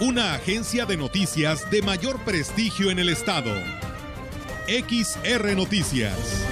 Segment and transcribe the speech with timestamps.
[0.00, 3.54] Una agencia de noticias de mayor prestigio en el estado.
[4.66, 6.44] XR Noticias.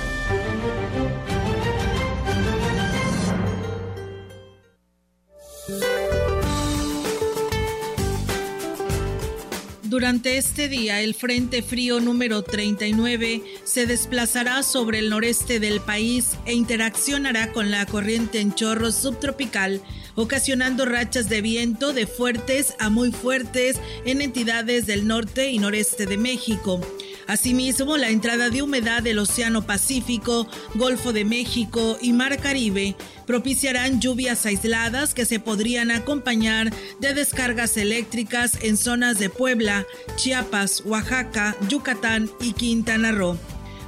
[9.82, 16.38] Durante este día, el Frente Frío número 39 se desplazará sobre el noreste del país
[16.46, 19.82] e interaccionará con la corriente en chorro subtropical,
[20.14, 26.06] ocasionando rachas de viento de fuertes a muy fuertes en entidades del norte y noreste
[26.06, 26.80] de México.
[27.26, 32.96] Asimismo, la entrada de humedad del Océano Pacífico, Golfo de México y Mar Caribe
[33.26, 40.82] propiciarán lluvias aisladas que se podrían acompañar de descargas eléctricas en zonas de Puebla, Chiapas,
[40.84, 43.38] Oaxaca, Yucatán y Quintana Roo.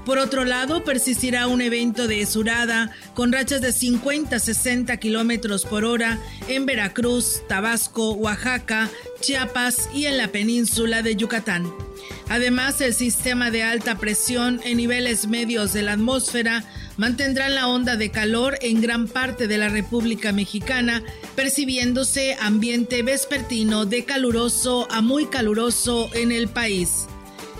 [0.04, 5.64] Por otro lado, persistirá un evento de esurada con rachas de 50 a 60 kilómetros
[5.64, 11.72] por hora en Veracruz, Tabasco, Oaxaca, Chiapas y en la península de Yucatán.
[12.28, 16.64] Además, el sistema de alta presión en niveles medios de la atmósfera
[16.98, 21.02] mantendrá la onda de calor en gran parte de la República Mexicana,
[21.34, 27.06] percibiéndose ambiente vespertino de caluroso a muy caluroso en el país.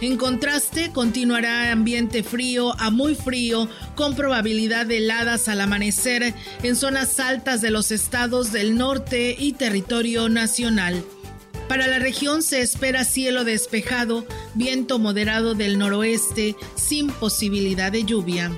[0.05, 6.77] En contraste, continuará ambiente frío a muy frío, con probabilidad de heladas al amanecer en
[6.77, 11.03] zonas altas de los estados del norte y territorio nacional.
[11.71, 18.53] Para la región se espera cielo despejado, viento moderado del noroeste, sin posibilidad de lluvia.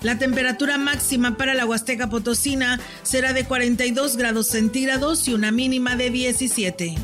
[0.00, 5.94] La temperatura máxima para la Huasteca Potosina será de 42 grados centígrados y una mínima
[5.96, 6.96] de 17.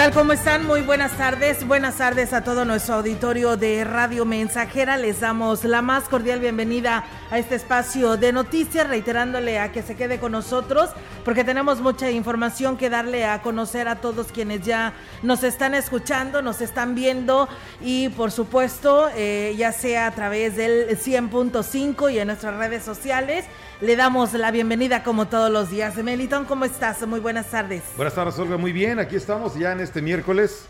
[0.00, 0.12] Tal?
[0.12, 0.66] ¿Cómo están?
[0.66, 1.66] Muy buenas tardes.
[1.66, 4.96] Buenas tardes a todo nuestro auditorio de Radio Mensajera.
[4.96, 9.96] Les damos la más cordial bienvenida a este espacio de noticias, reiterándole a que se
[9.96, 10.88] quede con nosotros
[11.22, 16.40] porque tenemos mucha información que darle a conocer a todos quienes ya nos están escuchando,
[16.40, 17.46] nos están viendo
[17.82, 23.44] y por supuesto, eh, ya sea a través del 100.5 y en nuestras redes sociales.
[23.80, 25.96] Le damos la bienvenida como todos los días.
[25.96, 27.06] Melitón, ¿cómo estás?
[27.06, 27.82] Muy buenas tardes.
[27.96, 28.58] Buenas tardes, Olga.
[28.58, 30.66] Muy bien, aquí estamos ya en este miércoles.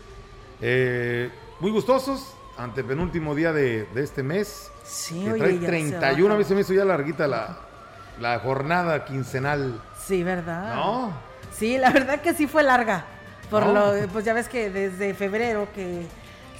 [0.61, 1.29] Eh,
[1.59, 4.71] muy gustosos, ante penúltimo día de, este mes.
[4.85, 7.57] Sí, que trae 31, a mí se me hizo ya larguita la,
[8.21, 9.81] la jornada quincenal.
[10.01, 10.73] Sí, ¿verdad?
[10.75, 11.11] ¿No?
[11.51, 13.03] Sí, la verdad que sí fue larga.
[13.49, 16.07] Por lo, pues ya ves que desde febrero que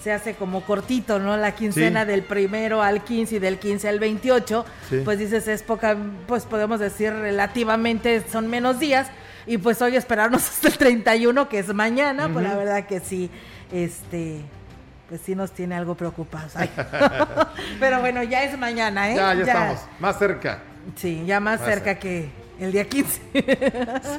[0.01, 1.38] se hace como cortito, ¿no?
[1.38, 4.66] La quincena del primero al 15 y del 15 al 28,
[5.03, 5.95] pues dices es poca,
[6.28, 9.07] pues podemos decir relativamente son menos días
[9.45, 13.29] y pues hoy esperarnos hasta el 31 que es mañana, pues la verdad que sí,
[13.72, 14.41] este,
[15.07, 16.53] pues sí nos tiene algo preocupados.
[17.79, 19.16] Pero bueno, ya es mañana, ¿eh?
[19.16, 20.59] Ya, ya, estamos, más cerca.
[20.95, 22.29] Sí, ya más, cerca, que
[22.59, 23.22] el día 15.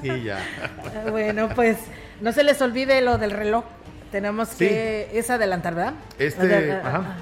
[0.02, 0.38] sí, ya.
[1.10, 1.76] bueno, pues
[2.20, 3.64] no se les olvide lo del reloj.
[4.12, 5.94] Tenemos que, es adelantar, ¿verdad?
[6.18, 6.78] Este,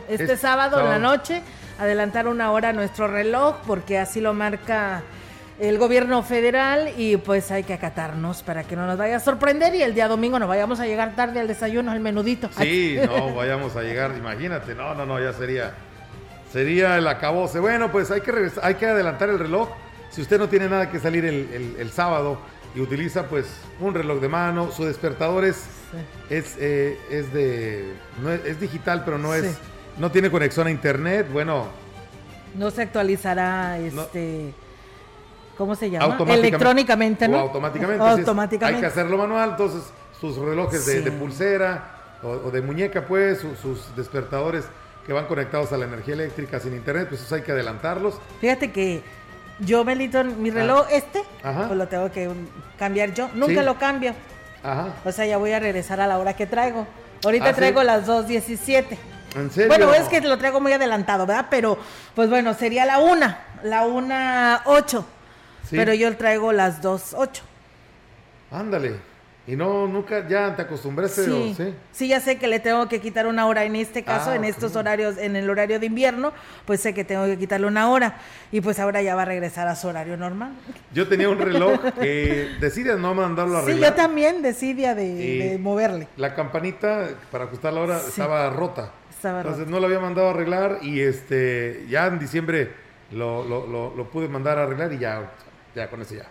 [0.08, 1.40] este sábado, en la noche,
[1.78, 5.02] adelantar una hora nuestro reloj, porque así lo marca
[5.60, 9.72] el gobierno federal y pues hay que acatarnos para que no nos vaya a sorprender
[9.76, 12.50] y el día domingo no vayamos a llegar tarde al desayuno, al menudito.
[12.58, 15.72] Sí, no vayamos a llegar, imagínate, no, no, no, ya sería,
[16.52, 17.60] sería el acabose.
[17.60, 19.68] Bueno, pues hay que, hay que adelantar el reloj.
[20.10, 22.40] Si usted no tiene nada que salir el, el sábado
[22.74, 23.46] y utiliza pues
[23.80, 25.66] un reloj de mano, su despertador es
[26.28, 27.92] es, eh, es de.
[28.22, 29.58] No es, digital, pero no es.
[29.98, 31.28] No tiene conexión a internet.
[31.32, 31.66] Bueno.
[32.54, 34.54] No se actualizará este.
[35.58, 36.16] ¿Cómo se llama?
[36.28, 37.38] Electrónicamente, ¿no?
[37.38, 38.02] automáticamente.
[38.02, 38.76] automáticamente.
[38.76, 39.50] hay que hacerlo manual.
[39.50, 39.82] Entonces,
[40.18, 44.64] sus relojes de, pulsera o, de muñeca, pues, sus despertadores
[45.06, 48.18] que van conectados a la energía eléctrica sin internet, pues eso hay que adelantarlos.
[48.40, 49.02] Fíjate que
[49.60, 50.94] yo, Melito, mi reloj ah.
[50.94, 52.28] este, pues lo tengo que
[52.78, 53.28] cambiar yo.
[53.34, 54.14] Nunca lo cambio.
[54.62, 54.88] Ajá.
[55.04, 56.86] O sea, ya voy a regresar a la hora que traigo.
[57.24, 58.98] Ahorita ¿Ah, traigo las 2.17.
[59.36, 59.68] ¿En serio?
[59.68, 61.46] Bueno, es que lo traigo muy adelantado, ¿verdad?
[61.50, 61.78] Pero,
[62.14, 65.04] pues bueno, sería la una, la una ocho.
[65.70, 67.42] Pero yo traigo las dos ocho.
[68.50, 69.09] Ándale.
[69.46, 71.24] Y no, nunca, ya te acostumbraste.
[71.24, 71.74] Sí, ¿sí?
[71.92, 74.44] sí, ya sé que le tengo que quitar una hora en este caso, ah, en
[74.44, 76.32] estos horarios, en el horario de invierno,
[76.66, 78.18] pues sé que tengo que quitarle una hora.
[78.52, 80.52] Y pues ahora ya va a regresar a su horario normal.
[80.92, 83.76] Yo tenía un reloj que decidía no mandarlo a arreglar.
[83.78, 86.06] Sí, yo también decidía de, moverle.
[86.16, 88.92] La campanita para ajustar la hora estaba rota.
[89.10, 92.72] Estaba Entonces no lo había mandado a arreglar y este ya en diciembre
[93.10, 95.32] lo, lo, lo, lo pude mandar a arreglar y ya,
[95.74, 96.26] ya con eso ya.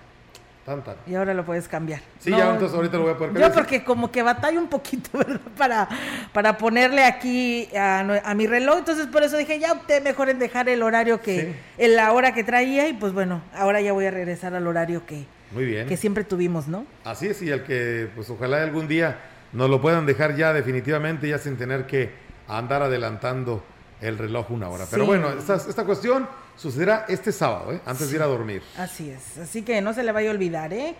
[1.07, 2.01] Y ahora lo puedes cambiar.
[2.19, 3.49] Sí, ya entonces ahorita lo voy a poder cambiar.
[3.49, 5.39] Yo porque como que batalla un poquito, ¿verdad?
[5.57, 5.89] Para,
[6.33, 10.69] para ponerle aquí a, mi reloj, entonces por eso dije, ya opté mejor en dejar
[10.69, 14.11] el horario que, en la hora que traía y pues bueno, ahora ya voy a
[14.11, 15.87] regresar al horario que, Muy bien.
[15.87, 16.85] que siempre tuvimos, ¿no?
[17.03, 19.19] Así es, y al que pues ojalá algún día
[19.53, 22.11] nos lo puedan dejar ya definitivamente, ya sin tener que
[22.47, 23.63] andar adelantando
[24.01, 24.85] el reloj una hora.
[24.89, 27.81] Pero bueno, esta, esta cuestión sucederá este sábado, ¿eh?
[27.85, 28.61] antes de ir a dormir.
[28.77, 30.95] Así es, así que no se le vaya a olvidar, ¿eh?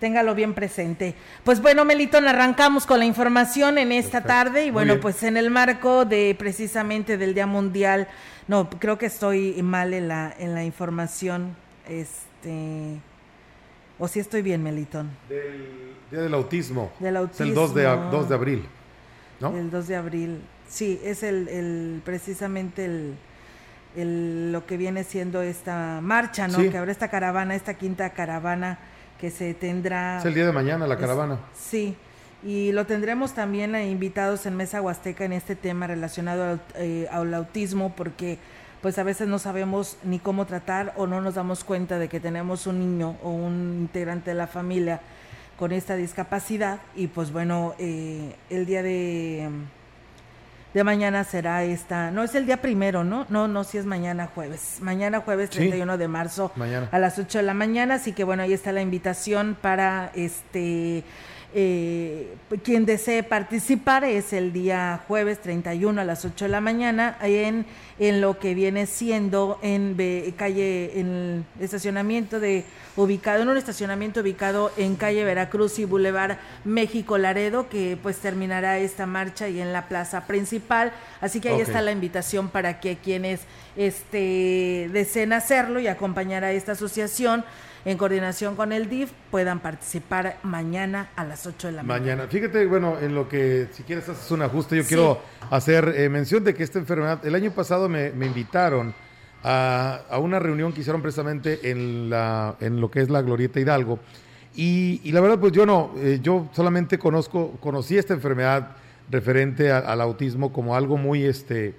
[0.00, 1.14] Téngalo bien presente.
[1.44, 5.48] Pues bueno, Melitón, arrancamos con la información en esta tarde y bueno, pues en el
[5.48, 8.08] marco de precisamente del Día Mundial,
[8.48, 11.54] no, creo que estoy mal en la, en la información,
[11.88, 12.98] este,
[13.96, 15.08] o si estoy bien, Melitón.
[15.28, 16.90] Del Día del Autismo.
[16.98, 17.44] Del autismo.
[17.44, 18.66] Es el 2 de, 2 de abril,
[19.38, 19.56] ¿no?
[19.56, 20.40] El 2 de abril,
[20.72, 23.14] sí, es el, el precisamente el
[23.96, 26.58] el, lo que viene siendo esta marcha, ¿no?
[26.58, 28.78] Que habrá esta caravana, esta quinta caravana
[29.20, 30.18] que se tendrá.
[30.18, 31.38] Es el día de mañana la caravana.
[31.54, 31.96] sí,
[32.44, 37.32] y lo tendremos también invitados en Mesa Huasteca en este tema relacionado al, eh, al,
[37.34, 38.38] autismo, porque
[38.80, 42.18] pues a veces no sabemos ni cómo tratar o no nos damos cuenta de que
[42.18, 45.00] tenemos un niño o un integrante de la familia
[45.56, 49.48] con esta discapacidad y pues bueno, eh, el día de
[50.74, 53.26] de mañana será esta, no es el día primero, ¿no?
[53.28, 54.78] No, no, si es mañana jueves.
[54.80, 56.52] Mañana jueves 31 de marzo
[56.90, 61.04] a las 8 de la mañana, así que bueno, ahí está la invitación para este
[61.54, 67.16] eh, quien desee participar es el día jueves 31 a las 8 de la mañana
[67.20, 67.66] en,
[67.98, 69.94] en lo que viene siendo en
[70.36, 72.64] calle, en el estacionamiento de
[72.96, 78.78] ubicado, en un estacionamiento ubicado en calle Veracruz y Boulevard México Laredo, que pues terminará
[78.78, 80.92] esta marcha y en la plaza principal.
[81.20, 83.40] Así que ahí está la invitación para que quienes
[83.76, 87.44] este, deseen hacerlo y acompañar a esta asociación
[87.84, 92.00] en coordinación con el DIF, puedan participar mañana a las 8 de la mañana.
[92.00, 92.28] Mañana.
[92.28, 95.20] Fíjate, bueno, en lo que, si quieres, haces un ajuste, yo quiero
[95.50, 98.94] hacer eh, mención de que esta enfermedad, el año pasado me, invitaron
[99.42, 103.98] a, una reunión que hicieron precisamente en, la, en lo que es la Glorieta Hidalgo.
[104.54, 108.76] Y, la verdad, pues yo no, eh, yo solamente conozco, conocí esta enfermedad
[109.10, 111.74] referente al autismo como algo muy, este,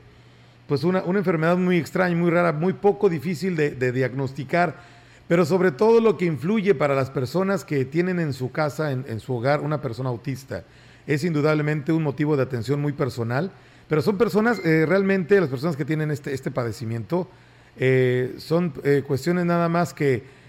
[0.67, 4.92] pues una, una enfermedad muy extraña, muy rara, muy poco difícil de, de diagnosticar
[5.27, 9.19] pero sobre todo lo que influye para las personas que tienen en su casa, en,
[9.19, 10.65] su hogar, una persona autista,
[11.07, 13.51] es indudablemente un motivo de atención muy personal,
[13.87, 17.29] pero son personas, eh, realmente las personas que tienen este, este padecimiento,
[17.77, 20.43] eh, son eh, cuestiones nada más que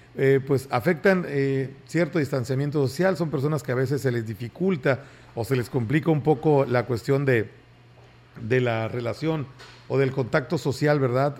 [0.46, 1.26] pues afectan
[1.88, 5.02] cierto distanciamiento social, son personas que a veces se les dificulta
[5.34, 7.48] o se les complica un poco la cuestión de,
[8.40, 9.48] de la relación
[9.88, 11.36] o del contacto social, ¿verdad?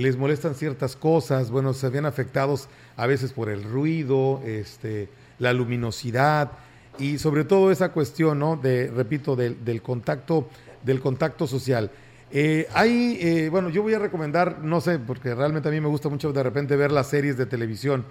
[0.00, 5.52] Les molestan ciertas cosas, bueno, se ven afectados a veces por el ruido, este, la
[5.52, 6.52] luminosidad
[6.98, 8.56] y sobre todo esa cuestión, ¿no?
[8.56, 10.48] De, repito, del, contacto,
[10.82, 11.90] del contacto social.
[12.32, 15.88] Eh, hay, eh, bueno, yo voy a recomendar, no sé, porque realmente a mí me
[15.88, 18.04] gusta mucho de repente ver las series de televisión.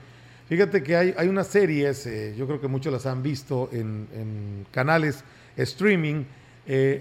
[0.47, 4.65] Fíjate que hay, hay unas series, eh, yo creo que muchos las han visto en,
[4.71, 5.23] canales
[5.55, 6.23] streaming.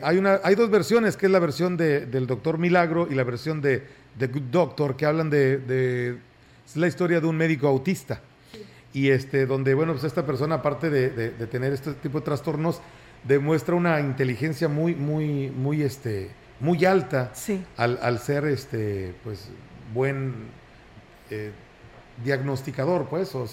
[0.02, 3.24] hay, una, hay dos versiones, que es la versión de, del Doctor Milagro y la
[3.24, 3.82] versión de
[4.18, 6.18] The Good Doctor, que hablan de,
[6.66, 8.20] es la historia de un médico autista.
[8.92, 12.80] Y este, donde, bueno, pues esta persona, aparte de, tener este tipo de trastornos,
[13.24, 17.32] demuestra una inteligencia muy, muy, muy, este, muy alta
[17.76, 19.50] al, ser, este, pues,
[19.94, 20.34] buen
[21.30, 21.52] eh,
[22.24, 23.46] diagnosticador, pues, o,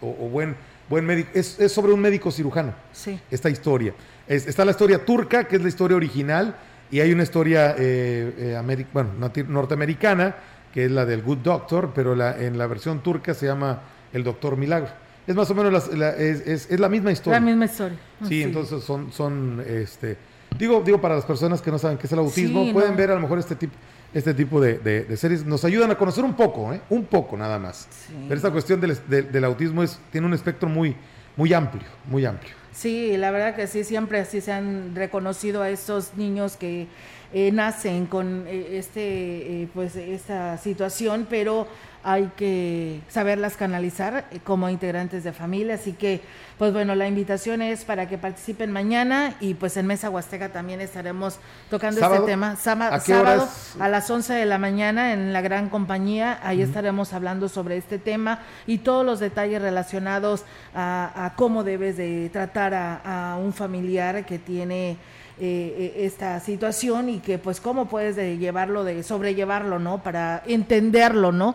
[0.00, 0.56] o, buen,
[0.88, 1.30] buen médico.
[1.34, 3.20] Es, sobre un médico cirujano, sí.
[3.30, 3.94] esta historia.
[4.26, 6.56] está la historia turca, que es la historia original,
[6.90, 9.10] y hay una historia eh, eh bueno,
[9.48, 10.36] norteamericana,
[10.72, 13.80] que es la del Good Doctor, pero la, en la versión turca se llama
[14.12, 14.90] El Doctor Milagro.
[15.26, 17.38] Es más o menos la, es, es, la misma historia.
[17.38, 17.98] La misma historia.
[18.26, 20.16] Sí, entonces son, son este,
[20.58, 23.14] digo, digo para las personas que no saben qué es el autismo, pueden ver a
[23.14, 23.74] lo mejor este tipo,
[24.12, 25.44] este tipo de, de, series.
[25.44, 26.80] Nos ayudan a conocer un poco, ¿eh?
[26.90, 27.88] un poco nada más.
[28.28, 30.96] Pero esta cuestión del, del, autismo es, tiene un espectro muy,
[31.36, 32.59] muy amplio, muy amplio.
[32.72, 36.86] Sí, la verdad que sí, siempre así se han reconocido a estos niños que
[37.32, 41.66] eh, nacen con eh, este, eh, pues, esta situación, pero
[42.02, 45.74] hay que saberlas canalizar como integrantes de familia.
[45.74, 46.20] Así que,
[46.58, 50.80] pues bueno, la invitación es para que participen mañana y pues en Mesa Huasteca también
[50.80, 51.38] estaremos
[51.68, 52.56] tocando este tema.
[52.56, 57.76] sábado a las 11 de la mañana en la gran compañía, ahí estaremos hablando sobre
[57.76, 64.24] este tema y todos los detalles relacionados a, cómo debes de tratar a un familiar
[64.24, 64.96] que tiene
[65.42, 70.02] eh, eh, esta situación y que pues cómo puedes de llevarlo, de sobrellevarlo, ¿no?
[70.02, 71.54] Para entenderlo, ¿no?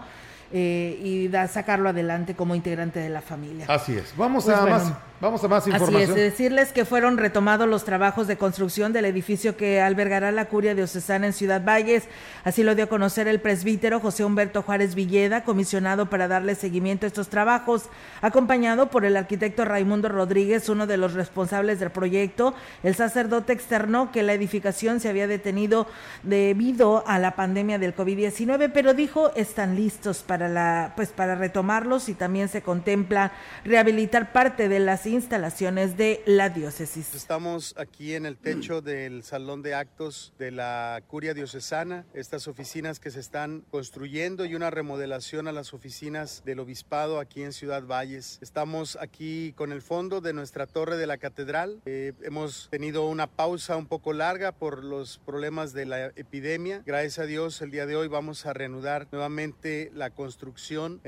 [0.52, 3.66] Eh, y da, sacarlo adelante como integrante de la familia.
[3.68, 4.16] Así es.
[4.16, 6.12] Vamos pues a más Vamos a más información.
[6.12, 10.46] Así es, decirles que fueron retomados los trabajos de construcción del edificio que albergará la
[10.46, 12.04] curia diocesana en Ciudad Valles.
[12.44, 17.06] Así lo dio a conocer el presbítero José Humberto Juárez Villeda, comisionado para darle seguimiento
[17.06, 17.84] a estos trabajos,
[18.22, 22.54] acompañado por el arquitecto Raimundo Rodríguez, uno de los responsables del proyecto.
[22.84, 25.88] El sacerdote externó que la edificación se había detenido
[26.24, 32.10] debido a la pandemia del COVID-19, pero dijo están listos para la pues para retomarlos
[32.10, 33.32] y también se contempla
[33.64, 37.14] rehabilitar parte de las instalaciones de la diócesis.
[37.14, 43.00] Estamos aquí en el techo del salón de actos de la curia diocesana, estas oficinas
[43.00, 47.84] que se están construyendo y una remodelación a las oficinas del obispado aquí en Ciudad
[47.84, 48.40] Valles.
[48.42, 51.82] Estamos aquí con el fondo de nuestra torre de la catedral.
[51.86, 56.82] Eh, hemos tenido una pausa un poco larga por los problemas de la epidemia.
[56.86, 61.02] Gracias a Dios el día de hoy vamos a reanudar nuevamente la construcción.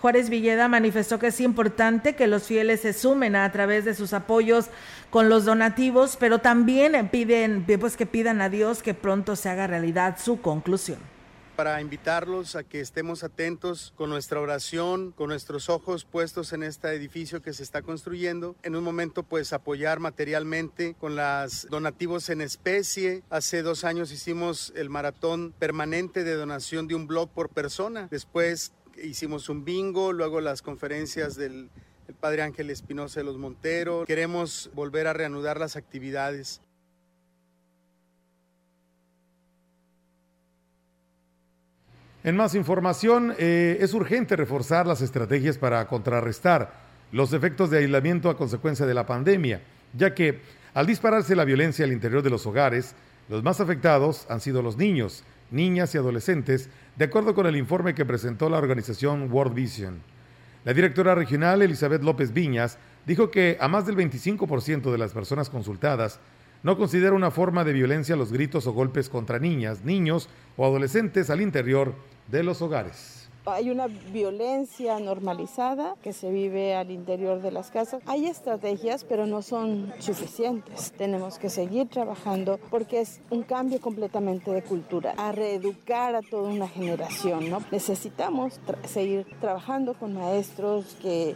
[0.00, 4.12] Juárez Villeda manifestó que es importante que los fieles se sumen a, través de sus
[4.12, 4.66] apoyos
[5.10, 9.66] con los donativos, pero también piden pues que pidan a Dios que pronto se haga
[9.66, 10.98] realidad su conclusión
[11.58, 16.86] para invitarlos a que estemos atentos con nuestra oración, con nuestros ojos puestos en este
[16.94, 18.54] edificio que se está construyendo.
[18.62, 23.24] En un momento, pues apoyar materialmente con los donativos en especie.
[23.28, 28.06] Hace dos años hicimos el maratón permanente de donación de un blog por persona.
[28.08, 28.70] Después
[29.02, 31.70] hicimos un bingo, luego las conferencias del
[32.20, 34.06] padre Ángel Espinosa de los Monteros.
[34.06, 36.60] Queremos volver a reanudar las actividades.
[42.24, 46.74] En más información, eh, es urgente reforzar las estrategias para contrarrestar
[47.12, 49.62] los efectos de aislamiento a consecuencia de la pandemia,
[49.94, 50.40] ya que
[50.74, 52.94] al dispararse la violencia al interior de los hogares,
[53.28, 57.94] los más afectados han sido los niños, niñas y adolescentes, de acuerdo con el informe
[57.94, 60.02] que presentó la organización World Vision.
[60.64, 62.76] La directora regional Elizabeth López Viñas
[63.06, 66.18] dijo que a más del 25% de las personas consultadas
[66.64, 71.30] no considera una forma de violencia los gritos o golpes contra niñas, niños o adolescentes
[71.30, 71.94] al interior
[72.32, 73.17] de los hogares.
[73.50, 78.02] Hay una violencia normalizada que se vive al interior de las casas.
[78.06, 80.92] Hay estrategias, pero no son suficientes.
[80.96, 86.50] Tenemos que seguir trabajando porque es un cambio completamente de cultura, a reeducar a toda
[86.50, 87.50] una generación.
[87.50, 87.62] ¿no?
[87.70, 91.34] Necesitamos seguir trabajando con maestros que,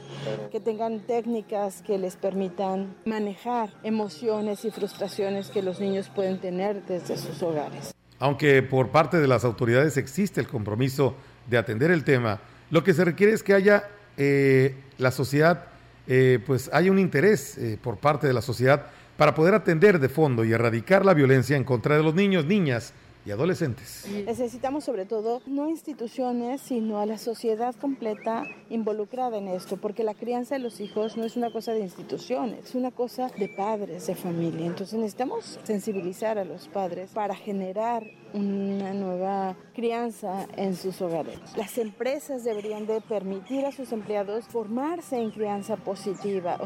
[0.50, 6.85] que tengan técnicas que les permitan manejar emociones y frustraciones que los niños pueden tener
[6.87, 7.95] desde sus hogares.
[8.19, 11.14] Aunque por parte de las autoridades existe el compromiso
[11.49, 13.84] de atender el tema, lo que se requiere es que haya
[14.16, 15.66] eh, la sociedad,
[16.06, 20.08] eh, pues haya un interés eh, por parte de la sociedad para poder atender de
[20.08, 22.92] fondo y erradicar la violencia en contra de los niños, niñas
[23.25, 24.07] y adolescentes.
[24.26, 30.14] Necesitamos sobre todo no instituciones, sino a la sociedad completa involucrada en esto, porque la
[30.14, 34.07] crianza de los hijos no es una cosa de instituciones, es una cosa de padres,
[34.07, 34.67] de familia.
[34.67, 41.38] Entonces necesitamos sensibilizar a los padres para generar una nueva crianza en sus hogares.
[41.57, 46.59] Las empresas deberían de permitir a sus empleados formarse en crianza positiva.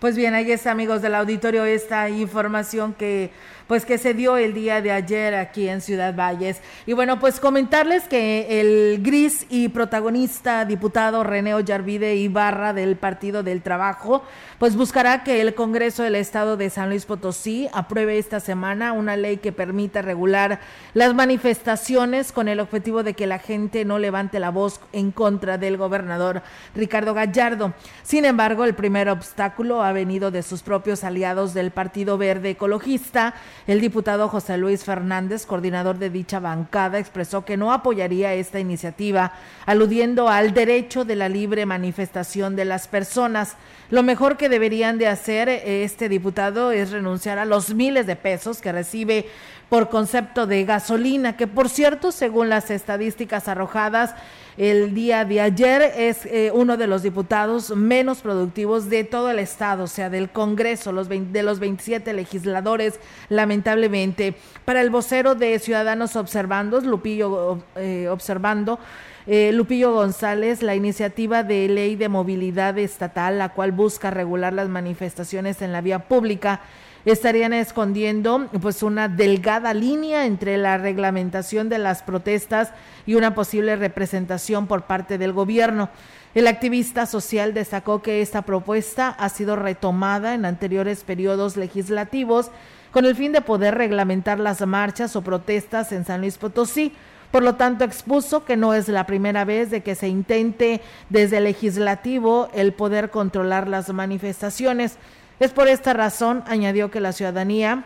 [0.00, 3.32] Pues bien, ahí está, amigos del auditorio, esta información que
[3.68, 6.60] pues que se dio el día de ayer aquí en Ciudad Valles.
[6.86, 13.42] Y bueno, pues comentarles que el gris y protagonista diputado René Ollarvide Ibarra del Partido
[13.42, 14.24] del Trabajo,
[14.58, 19.16] pues buscará que el Congreso del Estado de San Luis Potosí apruebe esta semana una
[19.16, 20.60] ley que permita regular
[20.94, 25.58] las manifestaciones con el objetivo de que la gente no levante la voz en contra
[25.58, 26.42] del gobernador
[26.74, 27.74] Ricardo Gallardo.
[28.02, 33.34] Sin embargo, el primer obstáculo ha venido de sus propios aliados del Partido Verde Ecologista,
[33.66, 39.32] el diputado José Luis Fernández, coordinador de dicha bancada, expresó que no apoyaría esta iniciativa,
[39.66, 43.56] aludiendo al derecho de la libre manifestación de las personas.
[43.90, 48.60] Lo mejor que deberían de hacer este diputado es renunciar a los miles de pesos
[48.60, 49.26] que recibe
[49.68, 54.14] por concepto de gasolina, que por cierto, según las estadísticas arrojadas,
[54.58, 55.82] el día de ayer.
[55.96, 60.28] Es eh, uno de los diputados menos productivos de todo el estado, o sea, del
[60.28, 62.98] Congreso, los de los 27 legisladores,
[63.28, 64.34] lamentablemente.
[64.64, 68.78] Para el vocero de Ciudadanos Observando, Lupillo eh, Observando,
[69.26, 74.68] eh, Lupillo González, la iniciativa de ley de movilidad estatal, la cual busca regular las
[74.68, 76.62] manifestaciones en la vía pública,
[77.04, 82.72] estarían escondiendo pues una delgada línea entre la reglamentación de las protestas
[83.06, 85.90] y una posible representación por parte del gobierno.
[86.34, 92.50] El activista social destacó que esta propuesta ha sido retomada en anteriores periodos legislativos
[92.92, 96.92] con el fin de poder reglamentar las marchas o protestas en San Luis Potosí.
[97.30, 101.38] Por lo tanto, expuso que no es la primera vez de que se intente desde
[101.38, 104.96] el legislativo el poder controlar las manifestaciones.
[105.40, 107.84] Es por esta razón, añadió que la ciudadanía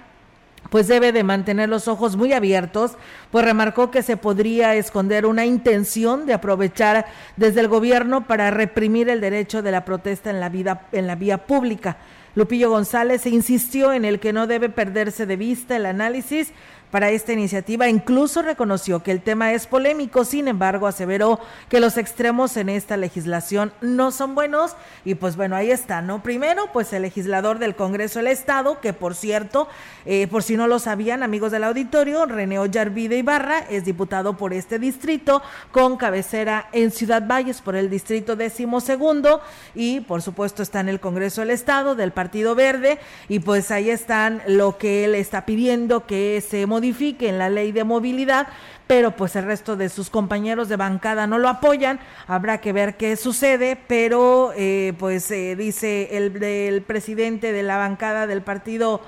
[0.70, 2.92] pues debe de mantener los ojos muy abiertos,
[3.30, 7.06] pues remarcó que se podría esconder una intención de aprovechar
[7.36, 11.16] desde el gobierno para reprimir el derecho de la protesta en la vida en la
[11.16, 11.98] vía pública.
[12.34, 16.52] Lupillo González insistió en el que no debe perderse de vista el análisis
[16.92, 17.88] para esta iniciativa.
[17.88, 22.98] Incluso reconoció que el tema es polémico, sin embargo, aseveró que los extremos en esta
[22.98, 24.76] legislación no son buenos.
[25.02, 26.22] Y pues bueno, ahí está, ¿no?
[26.22, 29.68] Primero, pues el legislador del Congreso del Estado, que por cierto,
[30.04, 34.52] eh, por si no lo sabían, amigos del auditorio, René Ollarvide Ibarra es diputado por
[34.52, 39.40] este distrito, con cabecera en Ciudad Valles por el distrito décimo segundo,
[39.74, 42.98] y por supuesto está en el Congreso del Estado del Partido Verde,
[43.30, 47.84] y pues ahí están lo que él está pidiendo que se modifique la ley de
[47.84, 48.48] movilidad,
[48.86, 52.00] pero pues el resto de sus compañeros de bancada no lo apoyan.
[52.26, 58.26] Habrá que ver qué sucede, pero eh, pues eh, dice el presidente de la bancada
[58.26, 59.00] del partido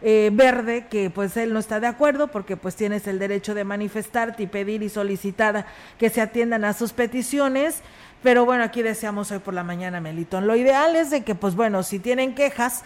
[0.00, 3.64] eh, verde que pues él no está de acuerdo porque pues tienes el derecho de
[3.64, 5.66] manifestarte y pedir y solicitar
[5.98, 7.82] que se atiendan a sus peticiones.
[8.22, 10.46] Pero bueno, aquí deseamos hoy por la mañana, Melitón.
[10.46, 12.82] Lo ideal es de que, pues bueno, si tienen quejas,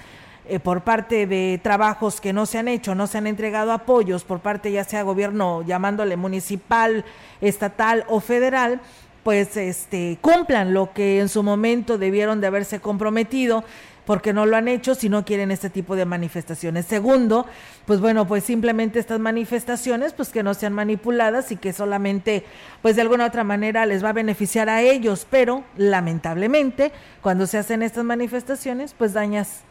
[0.48, 4.24] eh, por parte de trabajos que no se han hecho, no se han entregado apoyos
[4.24, 7.04] por parte ya sea gobierno llamándole municipal,
[7.40, 8.80] estatal o federal,
[9.22, 13.64] pues este cumplan lo que en su momento debieron de haberse comprometido
[14.04, 16.86] porque no lo han hecho si no quieren este tipo de manifestaciones.
[16.86, 17.46] Segundo,
[17.86, 22.44] pues bueno, pues simplemente estas manifestaciones, pues que no sean manipuladas y que solamente,
[22.82, 27.58] pues de alguna otra manera les va a beneficiar a ellos, pero lamentablemente cuando se
[27.58, 29.62] hacen estas manifestaciones, pues dañas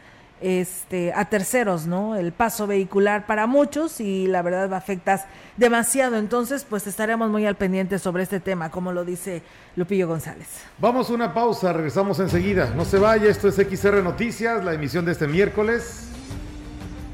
[0.41, 2.15] este, a terceros, ¿no?
[2.15, 5.25] El paso vehicular para muchos y la verdad afectas
[5.57, 6.17] demasiado.
[6.17, 9.43] Entonces, pues estaremos muy al pendiente sobre este tema, como lo dice
[9.75, 10.47] Lupillo González.
[10.79, 12.73] Vamos a una pausa, regresamos enseguida.
[12.75, 16.07] No se vaya, esto es XR Noticias, la emisión de este miércoles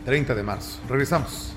[0.06, 0.80] 30 de marzo.
[0.88, 1.57] Regresamos.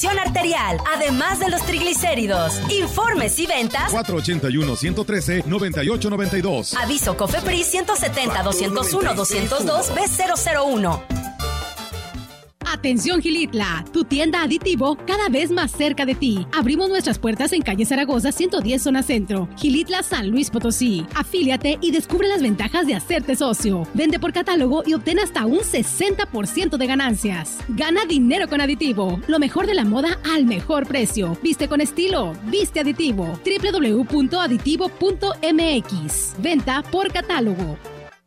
[0.09, 2.61] arterial, además de los triglicéridos.
[2.69, 6.75] Informes y ventas 481-113-9892.
[6.75, 11.20] Aviso COFEPRIS 170-201-202 B001.
[12.81, 16.47] Atención Gilitla, tu tienda aditivo cada vez más cerca de ti.
[16.51, 21.05] Abrimos nuestras puertas en calle Zaragoza 110 zona centro, Gilitla San Luis Potosí.
[21.13, 23.87] Afíliate y descubre las ventajas de hacerte socio.
[23.93, 27.59] Vende por catálogo y obtén hasta un 60% de ganancias.
[27.67, 31.37] Gana dinero con aditivo, lo mejor de la moda al mejor precio.
[31.43, 33.39] Viste con estilo, viste aditivo.
[33.45, 36.33] www.aditivo.mx.
[36.39, 37.77] Venta por catálogo.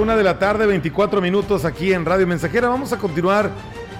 [0.00, 2.68] Una de la tarde, 24 minutos aquí en Radio Mensajera.
[2.68, 3.50] Vamos a continuar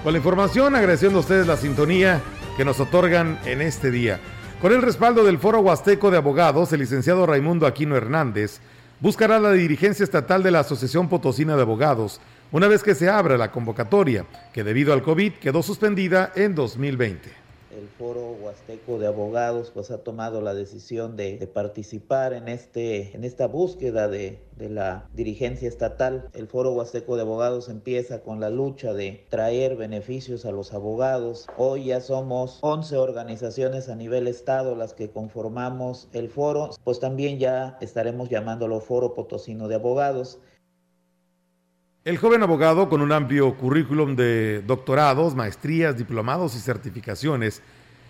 [0.03, 2.19] con la información, agradeciendo a ustedes la sintonía
[2.57, 4.19] que nos otorgan en este día.
[4.61, 8.61] Con el respaldo del Foro Huasteco de Abogados, el licenciado Raimundo Aquino Hernández
[8.99, 12.19] buscará la dirigencia estatal de la Asociación Potosina de Abogados
[12.51, 17.40] una vez que se abra la convocatoria, que debido al COVID quedó suspendida en 2020
[17.77, 23.23] el Foro Huasteco de Abogados pues ha tomado la decisión de, participar en, este, en
[23.23, 26.29] esta búsqueda de, de, la dirigencia estatal.
[26.33, 31.47] El Foro Huasteco de Abogados empieza con la lucha de traer beneficios a los abogados.
[31.57, 37.39] Hoy ya somos 11 organizaciones a nivel estado las que conformamos el foro, pues también
[37.39, 40.39] ya estaremos llamándolo Foro Potosino de Abogados.
[42.03, 47.61] El joven abogado, con un amplio currículum de doctorados, maestrías, diplomados y certificaciones,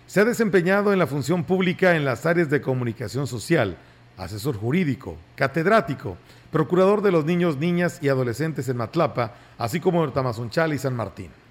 [0.06, 3.76] se ha desempeñado en la función pública en las áreas de comunicación social,
[4.16, 6.16] asesor jurídico, catedrático,
[6.50, 10.96] procurador de los niños, niñas y adolescentes en Matlapa, así como en Tamazunchal y San
[10.96, 11.41] Martín.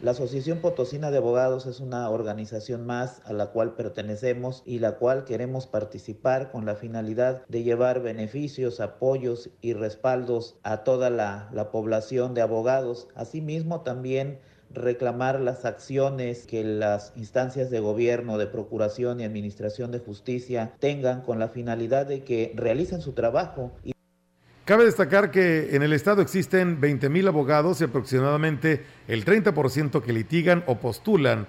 [0.00, 4.92] La Asociación Potosina de Abogados es una organización más a la cual pertenecemos y la
[4.92, 11.50] cual queremos participar con la finalidad de llevar beneficios, apoyos y respaldos a toda la,
[11.52, 13.08] la población de abogados.
[13.16, 14.38] Asimismo, también
[14.70, 21.22] reclamar las acciones que las instancias de gobierno, de procuración y administración de justicia tengan
[21.22, 23.72] con la finalidad de que realicen su trabajo.
[23.82, 23.97] Y
[24.68, 30.62] Cabe destacar que en el estado existen 20.000 abogados y aproximadamente el 30% que litigan
[30.66, 31.46] o postulan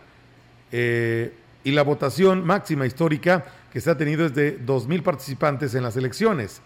[0.71, 1.33] eh,
[1.65, 5.97] y la votación máxima histórica que se ha tenido es de 2.000 participantes en las
[5.97, 6.61] elecciones.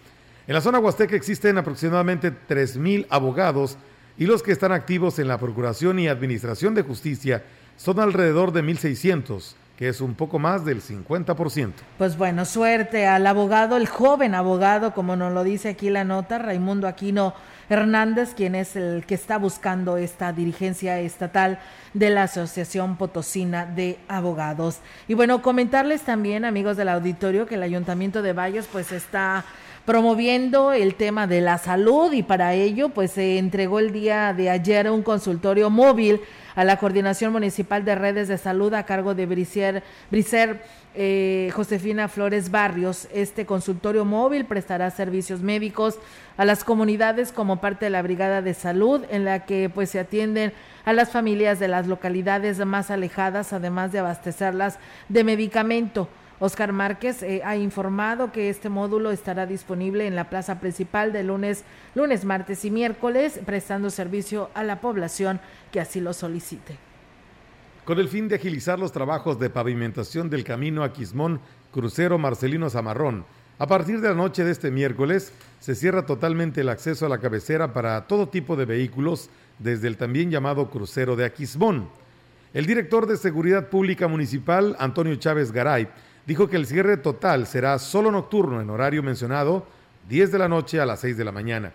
[0.46, 3.80] En la zona huasteca existen aproximadamente 3.000 abogados
[4.20, 7.44] y los que están activos en la Procuración y Administración de Justicia
[7.78, 11.72] son alrededor de 1.600 que es un poco más del 50%.
[11.98, 16.38] Pues bueno, suerte al abogado, el joven abogado, como nos lo dice aquí la nota,
[16.38, 17.34] Raimundo Aquino
[17.70, 21.60] Hernández, quien es el que está buscando esta dirigencia estatal
[21.94, 24.80] de la Asociación Potosina de Abogados.
[25.08, 29.44] Y bueno, comentarles también, amigos del auditorio, que el Ayuntamiento de Valles pues está
[29.86, 34.50] promoviendo el tema de la salud y para ello pues se entregó el día de
[34.50, 36.22] ayer un consultorio móvil
[36.56, 39.84] a la Coordinación Municipal de Redes de Salud a cargo de Bricer,
[40.96, 43.08] eh, Josefina Flores Barrios.
[43.13, 45.98] Este consultorio móvil prestará servicios médicos
[46.38, 50.00] a las comunidades como parte de la Brigada de Salud, en la que pues se
[50.00, 50.54] atienden
[50.86, 54.78] a las familias de las localidades más alejadas, además de abastecerlas
[55.10, 56.10] de medicamento.
[56.43, 61.23] Oscar Márquez eh, ha informado que este módulo estará disponible en la plaza principal de
[61.23, 61.63] lunes,
[61.95, 65.39] lunes, martes y miércoles, prestando servicio a la población
[65.71, 66.77] que así lo solicite.
[67.86, 71.39] Con el fin de agilizar los trabajos de pavimentación del camino a Quismón,
[71.71, 73.23] crucero Marcelino Zamarrón,
[73.58, 77.19] a partir de la noche de este miércoles se cierra totalmente el acceso a la
[77.19, 79.29] cabecera para todo tipo de vehículos
[79.60, 81.88] desde el también llamado crucero de Aquismón.
[82.53, 85.88] El director de Seguridad Pública Municipal, Antonio Chávez Garay,
[86.26, 89.66] dijo que el cierre total será solo nocturno en horario mencionado,
[90.10, 91.74] 10 de la noche a las 6 de la mañana.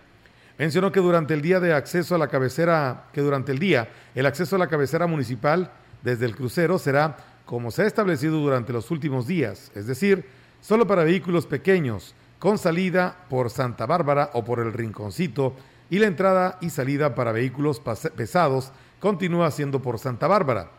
[0.58, 4.26] Mencionó que durante el día de acceso a la cabecera, que durante el día el
[4.26, 5.70] acceso a la cabecera municipal
[6.02, 10.26] desde el crucero será como se ha establecido durante los últimos días, es decir,
[10.60, 15.54] solo para vehículos pequeños, con salida por Santa Bárbara o por el Rinconcito,
[15.90, 17.80] y la entrada y salida para vehículos
[18.16, 20.70] pesados continúa siendo por Santa Bárbara.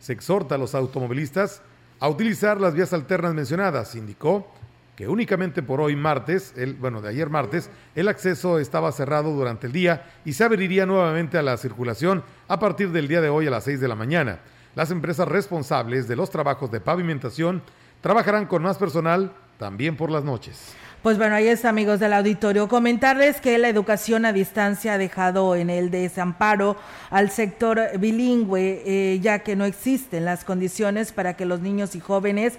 [0.00, 1.60] Se exhorta a los automovilistas
[2.00, 4.50] a utilizar las vías alternas mencionadas, indicó,
[4.96, 9.66] que únicamente por hoy martes, el, bueno, de ayer martes, el acceso estaba cerrado durante
[9.66, 13.46] el día y se abriría nuevamente a la circulación a partir del día de hoy
[13.46, 14.38] a las 6 de la mañana.
[14.74, 17.62] Las empresas responsables de los trabajos de pavimentación
[18.00, 20.74] trabajarán con más personal también por las noches.
[21.04, 22.66] Pues bueno, ahí está, amigos del auditorio.
[22.66, 26.78] Comentarles que la educación a distancia ha dejado en el desamparo
[27.10, 32.00] al sector bilingüe, eh, ya que no existen las condiciones para que los niños y
[32.00, 32.54] jóvenes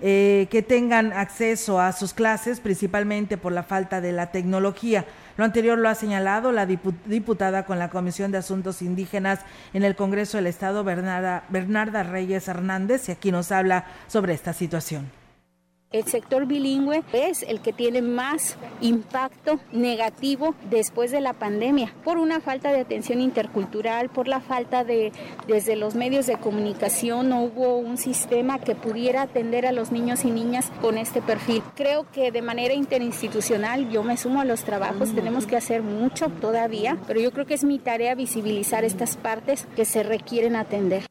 [0.00, 5.04] eh, que tengan acceso a sus clases, principalmente por la falta de la tecnología.
[5.36, 9.40] Lo anterior lo ha señalado la diputada con la Comisión de Asuntos Indígenas
[9.74, 14.54] en el Congreso del Estado, Bernarda, Bernarda Reyes Hernández, y aquí nos habla sobre esta
[14.54, 15.19] situación.
[15.92, 22.16] El sector bilingüe es el que tiene más impacto negativo después de la pandemia, por
[22.16, 25.10] una falta de atención intercultural, por la falta de,
[25.48, 30.24] desde los medios de comunicación, no hubo un sistema que pudiera atender a los niños
[30.24, 31.60] y niñas con este perfil.
[31.74, 36.28] Creo que de manera interinstitucional yo me sumo a los trabajos, tenemos que hacer mucho
[36.28, 41.02] todavía, pero yo creo que es mi tarea visibilizar estas partes que se requieren atender.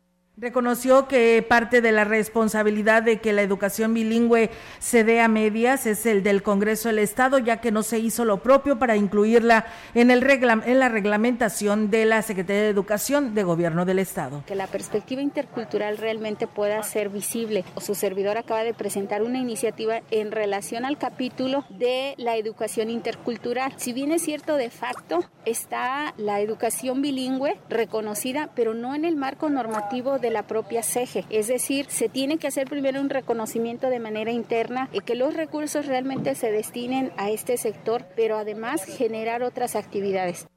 [0.41, 5.86] Reconoció que parte de la responsabilidad de que la educación bilingüe se dé a medias
[5.86, 9.65] es el del Congreso del Estado, ya que no se hizo lo propio para incluirla
[9.93, 14.41] en, el en la reglamentación de la Secretaría de Educación de Gobierno del Estado.
[14.45, 17.65] Que la perspectiva intercultural realmente pueda ser visible.
[17.82, 23.73] Su servidor acaba de presentar una iniciativa en relación al capítulo de la educación intercultural.
[23.75, 29.17] Si bien es cierto, de facto está la educación bilingüe reconocida, pero no en el
[29.17, 31.25] marco normativo de la propia CEGE.
[31.29, 35.33] Es decir, se tiene que hacer primero un reconocimiento de manera interna y que los
[35.33, 40.47] recursos realmente se destinen a este sector, pero además generar otras actividades.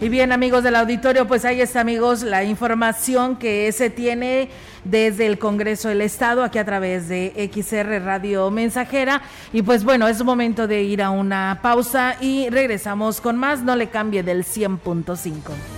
[0.00, 4.48] Y bien, amigos del auditorio, pues ahí está, amigos, la información que se tiene
[4.90, 9.22] desde el Congreso del Estado, aquí a través de XR Radio Mensajera.
[9.52, 13.62] Y pues bueno, es momento de ir a una pausa y regresamos con más.
[13.62, 15.77] No le cambie del 100.5.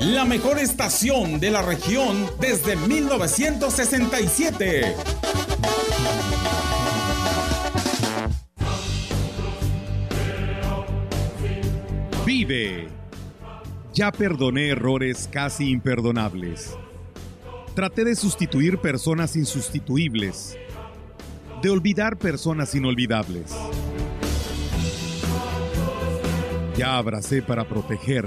[0.00, 4.94] la mejor estación de la región desde 1967.
[12.24, 12.88] Vive.
[13.92, 16.74] Ya perdoné errores casi imperdonables.
[17.74, 20.56] Traté de sustituir personas insustituibles,
[21.60, 23.54] de olvidar personas inolvidables.
[26.78, 28.26] Ya abracé para proteger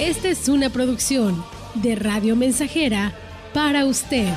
[0.00, 1.44] Esta es una producción
[1.76, 3.14] de Radio Mensajera
[3.52, 4.28] para usted.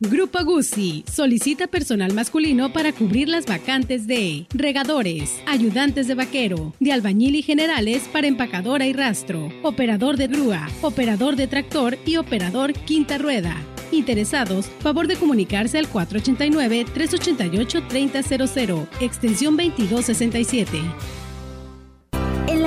[0.00, 6.92] Grupo Guzzi solicita personal masculino para cubrir las vacantes de regadores, ayudantes de vaquero, de
[6.92, 12.72] albañil y generales para empacadora y rastro, operador de grúa, operador de tractor y operador
[12.72, 13.56] quinta rueda.
[13.92, 21.19] Interesados, favor de comunicarse al 489-388-3000, extensión 2267.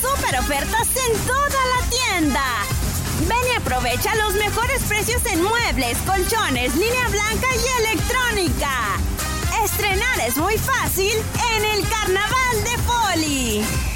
[0.00, 2.44] super ofertas en toda la tienda.
[3.20, 8.98] Ven y aprovecha los mejores precios en muebles, colchones, línea blanca y electrónica.
[9.64, 11.12] Estrenar es muy fácil
[11.56, 13.95] en el carnaval de Foli.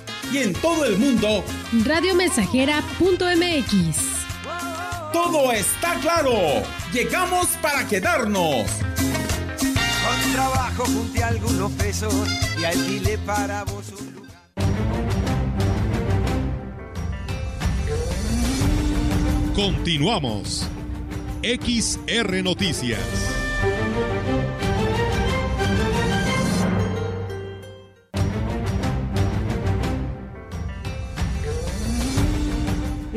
[0.31, 1.43] Y en todo el mundo,
[1.85, 3.97] Radiomensajera.mx.
[5.11, 6.31] todo está claro.
[6.93, 8.65] Llegamos para quedarnos.
[9.57, 12.13] Con trabajo junté algunos pesos
[12.59, 14.31] y alquilé para vos un lugar.
[19.55, 20.67] Continuamos.
[21.43, 23.40] XR Noticias.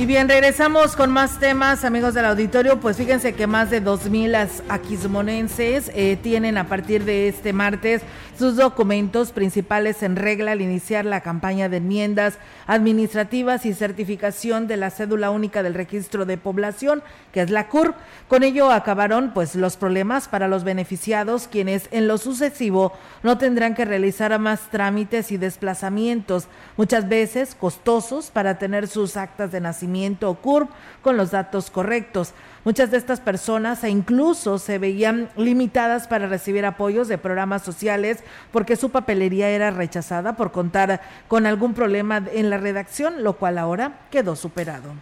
[0.05, 2.79] Y bien, regresamos con más temas, amigos del auditorio.
[2.79, 8.03] Pues fíjense que más de 2.000 aquismonenses eh, tienen a partir de este martes
[8.39, 12.37] sus documentos principales en regla al iniciar la campaña de enmiendas
[12.67, 17.95] administrativas y certificación de la cédula única del registro de población, que es la CUR.
[18.29, 23.75] Con ello acabaron pues los problemas para los beneficiados, quienes en lo sucesivo no tendrán
[23.75, 29.94] que realizar más trámites y desplazamientos, muchas veces costosos para tener sus actas de nacimiento
[30.23, 30.71] o CURP
[31.03, 32.33] con los datos correctos.
[32.65, 38.25] Muchas de estas personas e incluso se veían limitadas para recibir apoyos de programas sociales
[38.53, 43.59] porque su papelería era rechazada por contar con algún problema en la redacción, lo cual
[43.59, 44.93] ahora quedó superado.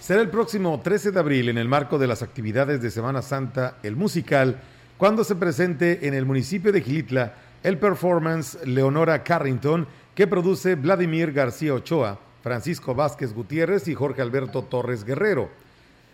[0.00, 3.78] Será el próximo 13 de abril, en el marco de las actividades de Semana Santa,
[3.82, 4.60] el musical,
[4.96, 11.32] cuando se presente en el municipio de Gilitla el performance Leonora Carrington que produce Vladimir
[11.32, 15.50] García Ochoa, Francisco Vázquez Gutiérrez y Jorge Alberto Torres Guerrero.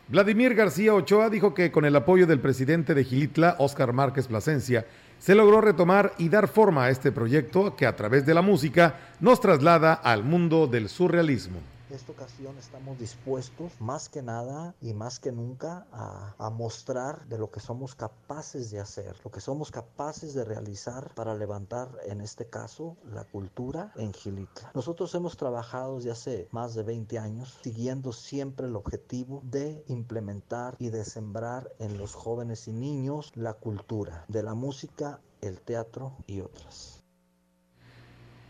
[0.09, 4.87] Vladimir García Ochoa dijo que con el apoyo del presidente de Gilitla, Óscar Márquez Plasencia,
[5.19, 8.95] se logró retomar y dar forma a este proyecto que a través de la música
[9.21, 11.59] nos traslada al mundo del surrealismo
[11.93, 17.51] esta ocasión estamos dispuestos más que nada y más que nunca a, mostrar de lo
[17.51, 22.47] que somos capaces de hacer, lo que somos capaces de realizar para levantar en este
[22.47, 24.71] caso la cultura en Gilitla.
[24.75, 30.77] Nosotros hemos trabajado desde hace más de 20 años siguiendo siempre el objetivo de implementar
[30.79, 36.17] y de sembrar en los jóvenes y niños la cultura de la música, el teatro
[36.27, 37.02] y otras.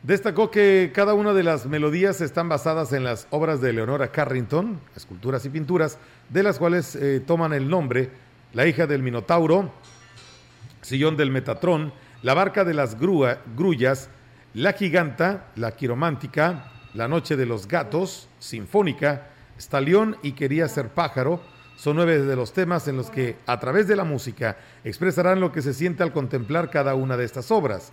[0.02, 4.80] Destacó que cada una de las melodías están basadas en las obras de Leonora Carrington,
[4.96, 5.96] esculturas y pinturas,
[6.28, 8.10] de las cuales eh, toman el nombre
[8.52, 9.70] La hija del Minotauro,
[10.80, 11.92] Sillón del Metatrón,
[12.22, 14.10] La barca de las grullas,
[14.54, 21.40] La giganta, La quiromántica, La noche de los gatos, Sinfónica, Stalión y Quería ser pájaro,
[21.76, 25.52] son nueve de los temas en los que, a través de la música, expresarán lo
[25.52, 27.92] que se siente al contemplar cada una de estas obras.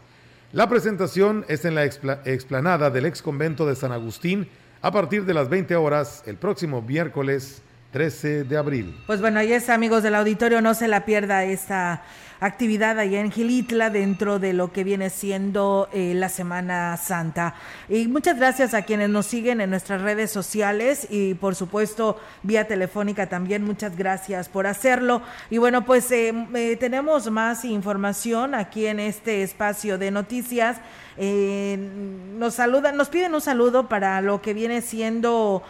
[0.52, 4.50] La presentación es en la explanada del ex convento de San Agustín
[4.82, 9.00] a partir de las 20 horas el próximo miércoles 13 de abril.
[9.06, 12.02] Pues bueno, ahí está, amigos del auditorio, no se la pierda esta
[12.40, 17.56] actividad allá en Gilitla dentro de lo que viene siendo eh, la Semana Santa.
[17.90, 22.68] Y muchas gracias a quienes nos siguen en nuestras redes sociales y por supuesto vía
[22.68, 23.64] telefónica también.
[23.64, 25.22] Muchas gracias por hacerlo.
[25.50, 30.78] Y bueno, pues eh, eh, tenemos más información aquí en este espacio de noticias.
[31.18, 35.62] nos saludan, nos piden un saludo para lo que viene siendo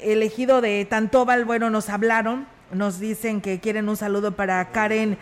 [0.00, 1.44] elegido de Tantóbal.
[1.44, 5.18] Bueno, nos hablaron nos dicen que quieren un saludo para Karen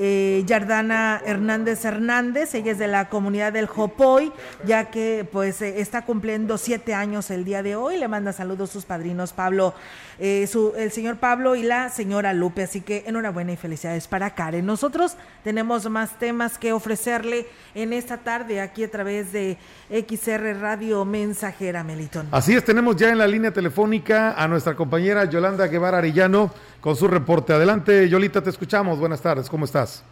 [0.00, 4.32] eh, Yardana Hernández Hernández, ella es de la comunidad del Jopoy,
[4.64, 8.70] ya que pues eh, está cumpliendo siete años el día de hoy, le manda saludos
[8.70, 9.74] sus padrinos Pablo,
[10.18, 14.34] eh, su, el señor Pablo y la señora Lupe, así que enhorabuena y felicidades para
[14.34, 14.66] Karen.
[14.66, 19.58] Nosotros tenemos más temas que ofrecerle en esta tarde aquí a través de
[19.90, 22.28] XR Radio Mensajera Melitón.
[22.32, 26.96] Así es, tenemos ya en la línea telefónica a nuestra compañera Yolanda Guevara Arillano con
[26.96, 27.52] su reporte.
[27.52, 28.98] Adelante, Yolita, te escuchamos.
[28.98, 30.02] Buenas tardes, ¿cómo estás?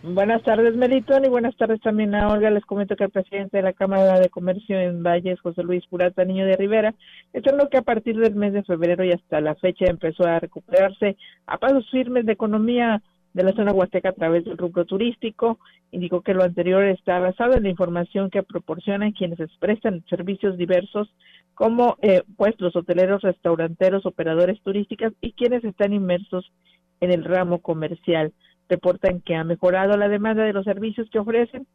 [0.00, 2.50] Buenas tardes, Melitón, y buenas tardes también a Olga.
[2.50, 6.24] Les comento que el presidente de la Cámara de Comercio en Valles, José Luis Purata
[6.24, 6.94] Niño de Rivera,
[7.32, 11.16] lo que a partir del mes de febrero y hasta la fecha empezó a recuperarse
[11.46, 13.02] a pasos firmes de economía
[13.34, 15.58] de la zona huasteca a través del rubro turístico.
[15.90, 21.12] Indicó que lo anterior está basado en la información que proporcionan quienes prestan servicios diversos
[21.54, 26.52] como eh, pues los hoteleros, restauranteros, operadores turísticos y quienes están inmersos
[27.00, 28.32] en el ramo comercial.
[28.68, 31.66] Reportan que ha mejorado la demanda de los servicios que ofrecen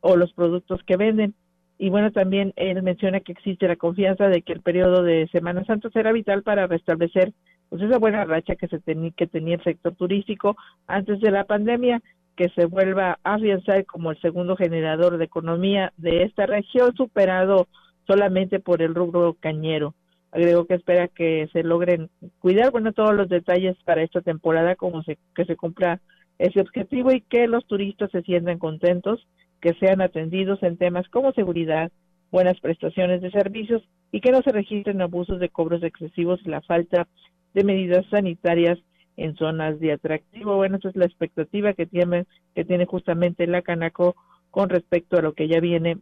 [0.00, 1.34] o los productos que venden.
[1.78, 5.64] Y bueno, también él menciona que existe la confianza de que el periodo de Semana
[5.64, 7.32] Santa será vital para restablecer
[7.70, 11.44] pues esa buena racha que se tenía que tenía el sector turístico antes de la
[11.44, 12.02] pandemia
[12.36, 17.68] que se vuelva a afianzar como el segundo generador de economía de esta región superado
[18.06, 19.94] solamente por el rubro cañero.
[20.32, 25.02] Agregó que espera que se logren cuidar, bueno, todos los detalles para esta temporada, como
[25.02, 26.00] se, que se cumpla
[26.40, 29.28] ese objetivo y que los turistas se sientan contentos,
[29.60, 31.92] que sean atendidos en temas como seguridad,
[32.32, 36.62] buenas prestaciones de servicios y que no se registren abusos de cobros excesivos y la
[36.62, 37.06] falta
[37.52, 38.78] de medidas sanitarias
[39.18, 40.56] en zonas de atractivo.
[40.56, 42.24] Bueno, esa es la expectativa que tiene,
[42.54, 44.16] que justamente la Canaco
[44.50, 45.98] con respecto a lo que ya viene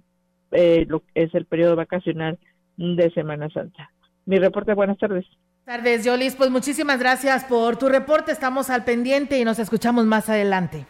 [0.53, 2.39] eh, lo es el periodo vacacional
[2.76, 3.91] de Semana Santa.
[4.24, 5.26] Mi reporte, buenas tardes.
[5.69, 6.35] Buenas tardes, Yolis.
[6.35, 8.33] Pues muchísimas gracias por tu reporte.
[8.33, 10.87] Estamos al pendiente y nos escuchamos más adelante.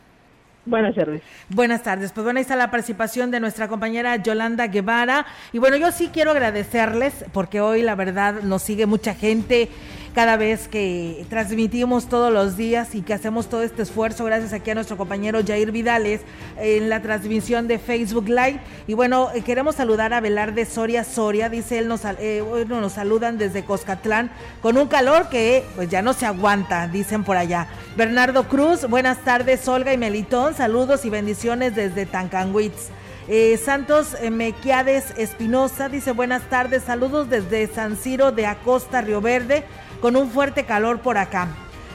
[0.67, 1.21] Buenas tardes.
[1.49, 2.13] Buenas tardes.
[2.13, 5.27] Pues bueno, ahí está la participación de nuestra compañera Yolanda Guevara.
[5.53, 9.69] Y bueno, yo sí quiero agradecerles porque hoy la verdad nos sigue mucha gente
[10.15, 14.71] cada vez que transmitimos todos los días y que hacemos todo este esfuerzo, gracias aquí
[14.71, 16.23] a nuestro compañero Jair Vidales
[16.57, 18.61] en la transmisión de Facebook Live.
[18.87, 23.39] Y bueno, eh, queremos saludar a Velarde Soria Soria, dice él, nos, eh, nos saludan
[23.39, 24.31] desde Coscatlán
[24.63, 27.69] con un calor que pues ya no se aguanta, dicen por allá.
[27.97, 32.89] Bernardo Cruz, buenas tardes, Olga y Melitón, saludos y bendiciones desde Tancanwitz.
[33.31, 39.65] Eh, Santos Mequiades Espinosa dice buenas tardes, saludos desde San Ciro de Acosta, Río Verde
[40.01, 41.49] con un fuerte calor por acá.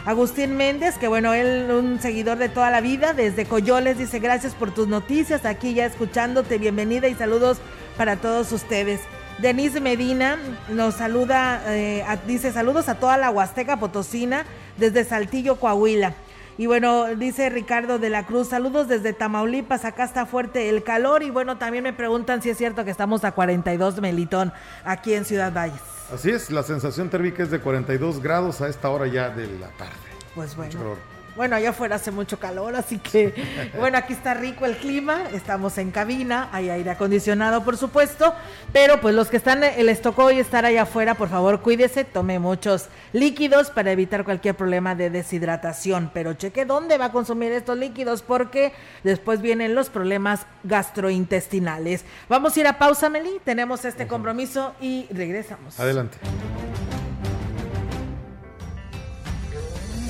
[0.05, 4.53] Agustín Méndez, que bueno, él un seguidor de toda la vida, desde Coyoles, dice gracias
[4.53, 7.59] por tus noticias, aquí ya escuchándote, bienvenida y saludos
[7.95, 8.99] para todos ustedes.
[9.39, 10.37] Denise Medina
[10.69, 14.45] nos saluda, eh, dice saludos a toda la Huasteca Potosina
[14.77, 16.13] desde Saltillo, Coahuila.
[16.57, 21.23] Y bueno, dice Ricardo de la Cruz, saludos desde Tamaulipas, acá está fuerte el calor
[21.23, 25.25] y bueno, también me preguntan si es cierto que estamos a 42 melitón aquí en
[25.25, 25.81] Ciudad Valles.
[26.13, 29.69] Así es, la sensación térmica es de 42 grados a esta hora ya de la
[29.69, 29.93] tarde.
[30.35, 31.12] Pues bueno.
[31.35, 33.33] Bueno, allá afuera hace mucho calor, así que
[33.77, 38.33] bueno, aquí está rico el clima, estamos en cabina, hay aire acondicionado, por supuesto,
[38.71, 42.39] pero pues los que están, les tocó hoy estar allá afuera, por favor, cuídese, tome
[42.39, 47.77] muchos líquidos para evitar cualquier problema de deshidratación, pero cheque dónde va a consumir estos
[47.77, 48.73] líquidos porque
[49.03, 52.05] después vienen los problemas gastrointestinales.
[52.29, 55.79] Vamos a ir a pausa, Meli, tenemos este compromiso y regresamos.
[55.79, 56.17] Adelante.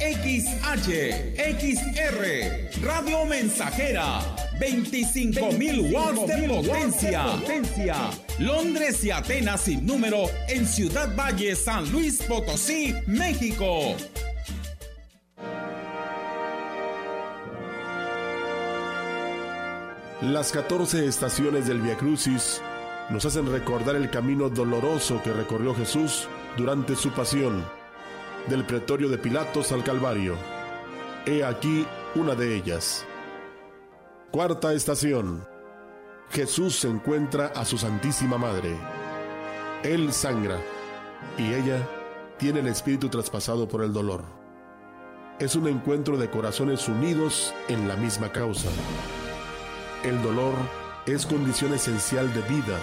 [0.00, 4.20] XH, XR, Radio Mensajera,
[4.60, 8.10] 25 mil watts de potencia.
[8.38, 13.96] Londres y Atenas sin número en Ciudad Valle, San Luis Potosí, México.
[20.22, 22.60] Las 14 estaciones del Via Crucis
[23.10, 27.64] nos hacen recordar el camino doloroso que recorrió Jesús durante su pasión,
[28.48, 30.36] del pretorio de Pilatos al Calvario.
[31.26, 33.04] He aquí una de ellas.
[34.30, 35.46] Cuarta estación.
[36.30, 38.76] Jesús se encuentra a su Santísima Madre.
[39.82, 40.58] Él sangra
[41.36, 41.86] y ella
[42.38, 44.24] tiene el espíritu traspasado por el dolor.
[45.38, 48.70] Es un encuentro de corazones unidos en la misma causa.
[50.04, 50.54] El dolor
[51.06, 52.78] es condición esencial de vida,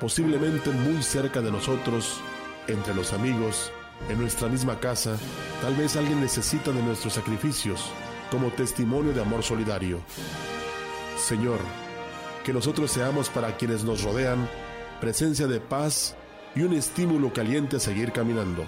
[0.00, 2.20] posiblemente muy cerca de nosotros,
[2.68, 3.70] entre los amigos,
[4.08, 5.16] en nuestra misma casa,
[5.62, 7.90] tal vez alguien necesita de nuestros sacrificios
[8.30, 10.00] como testimonio de amor solidario.
[11.18, 11.58] Señor,
[12.44, 14.48] que nosotros seamos para quienes nos rodean
[15.00, 16.16] presencia de paz
[16.54, 18.64] y un estímulo caliente a seguir caminando.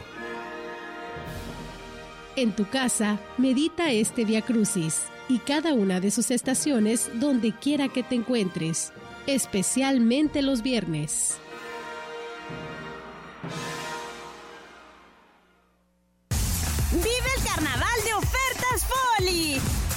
[2.36, 7.88] En tu casa, medita este Via Crucis y cada una de sus estaciones donde quiera
[7.88, 8.92] que te encuentres,
[9.26, 11.38] especialmente los viernes.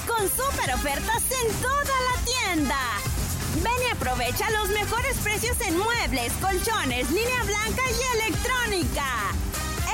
[0.08, 2.78] Con super ofertas en toda la tienda.
[3.62, 9.06] Ven y aprovecha los mejores precios en muebles, colchones, línea blanca y electrónica.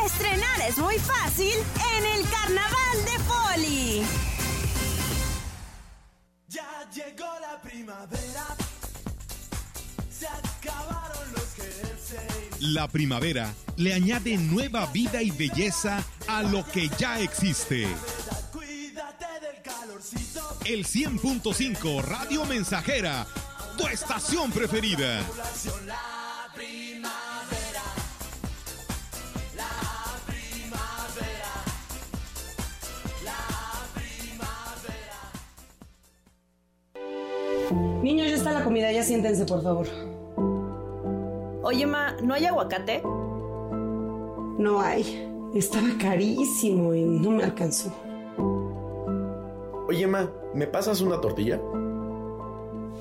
[0.07, 4.03] Estrenar es muy fácil en el carnaval de Foli.
[6.49, 8.47] Ya llegó la primavera.
[10.11, 12.61] Se acabaron los jerseys.
[12.61, 17.87] La primavera le añade nueva vida y belleza a lo que ya existe.
[20.69, 23.25] El 100.5 Radio Mensajera,
[23.79, 25.21] tu estación preferida.
[25.87, 27.85] La primavera.
[29.55, 29.69] La
[30.27, 31.53] primavera.
[33.25, 33.39] La
[36.91, 38.03] primavera.
[38.03, 39.87] Niños, ya está la comida, ya siéntense, por favor.
[41.63, 43.03] Oye, Ma, ¿no hay aguacate?
[43.05, 45.29] No hay.
[45.55, 48.06] Estaba carísimo y no me alcanzó.
[49.89, 51.61] Oye, Ma, ¿me pasas una tortilla?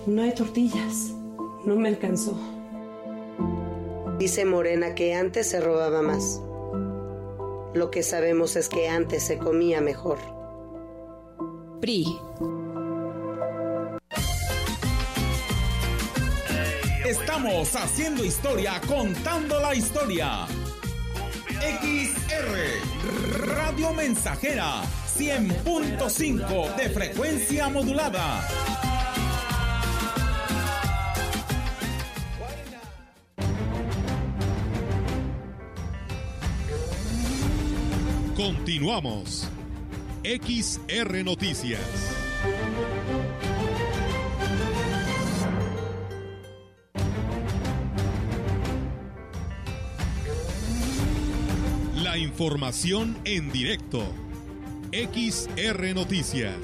[0.05, 1.15] No hay tortillas.
[1.65, 2.37] No me alcanzó.
[4.19, 6.39] Dice Morena que antes se robaba más.
[7.73, 10.19] Lo que sabemos es que antes se comía mejor.
[11.81, 12.19] PRI.
[17.03, 20.45] Estamos haciendo historia, contando la historia.
[21.59, 24.83] XR Radio Mensajera
[25.17, 28.45] 100.5 de frecuencia modulada.
[38.35, 39.47] Continuamos.
[40.23, 41.79] XR Noticias.
[52.03, 54.03] La información en directo.
[54.95, 56.55] XR Noticias.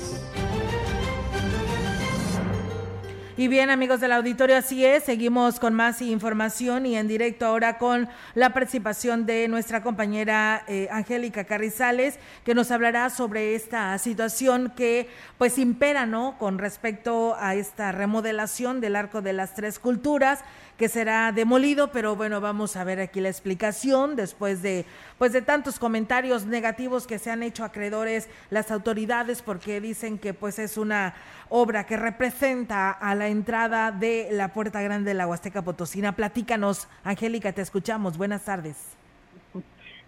[3.36, 5.03] Y bien, amigos del auditorio, así es.
[5.03, 10.88] Seguimos con más información y en directo ahora con la participación de nuestra compañera eh,
[10.91, 16.38] Angélica Carrizales, que nos hablará sobre esta situación que pues impera, ¿no?
[16.38, 20.39] Con respecto a esta remodelación del Arco de las Tres Culturas
[20.82, 24.86] que será demolido, pero bueno, vamos a ver aquí la explicación después de
[25.19, 30.34] pues de tantos comentarios negativos que se han hecho acreedores las autoridades porque dicen que
[30.34, 31.13] pues es una
[31.49, 36.13] obra que representa a la entrada de la Puerta Grande de la Huasteca Potosina.
[36.13, 38.17] Platícanos, Angélica, te escuchamos.
[38.17, 38.97] Buenas tardes.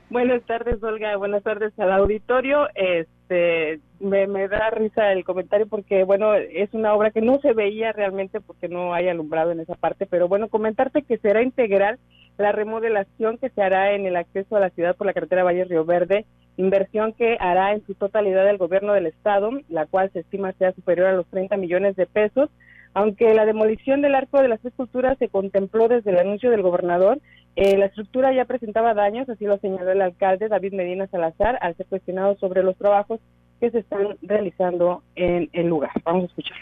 [0.09, 1.15] Buenas tardes, Olga.
[1.17, 2.67] Buenas tardes al auditorio.
[2.73, 7.53] Este, me, me, da risa el comentario porque, bueno, es una obra que no se
[7.53, 11.99] veía realmente porque no hay alumbrado en esa parte, pero bueno, comentarte que será integral
[12.37, 15.65] la remodelación que se hará en el acceso a la ciudad por la carretera Valle
[15.65, 16.25] Río Verde,
[16.57, 20.71] inversión que hará en su totalidad el gobierno del estado, la cual se estima sea
[20.73, 22.49] superior a los 30 millones de pesos.
[22.95, 26.61] Aunque la demolición del arco de las tres culturas se contempló desde el anuncio del
[26.61, 27.19] gobernador,
[27.55, 31.75] eh, la estructura ya presentaba daños, así lo señaló el alcalde David Medina Salazar al
[31.75, 33.19] ser cuestionado sobre los trabajos
[33.59, 35.91] que se están realizando en el lugar.
[36.03, 36.57] Vamos a escuchar.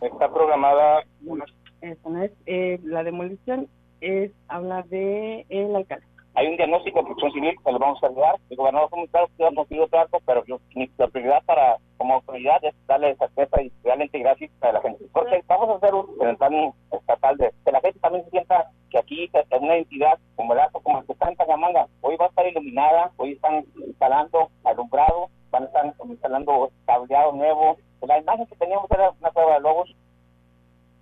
[0.00, 1.44] Está programada una...
[1.80, 3.68] Esta no es, eh, la demolición
[4.00, 6.06] es habla de el alcalde.
[6.36, 8.36] Hay un diagnóstico de protección civil que le vamos a ayudar.
[8.50, 10.60] El gobernador claro que ha conseguido trato, pero yo,
[10.98, 15.06] la prioridad para como autoridad es darle certeza y realmente gracias a la gente.
[15.14, 18.98] Porque vamos a hacer un plan estatal de que la gente también se sienta que
[18.98, 22.28] aquí es una entidad como el como el que está en Tangamanga, hoy va a
[22.28, 27.78] estar iluminada, hoy están instalando alumbrado, van a estar instalando cableado nuevo.
[28.06, 29.45] La imagen que teníamos era una logos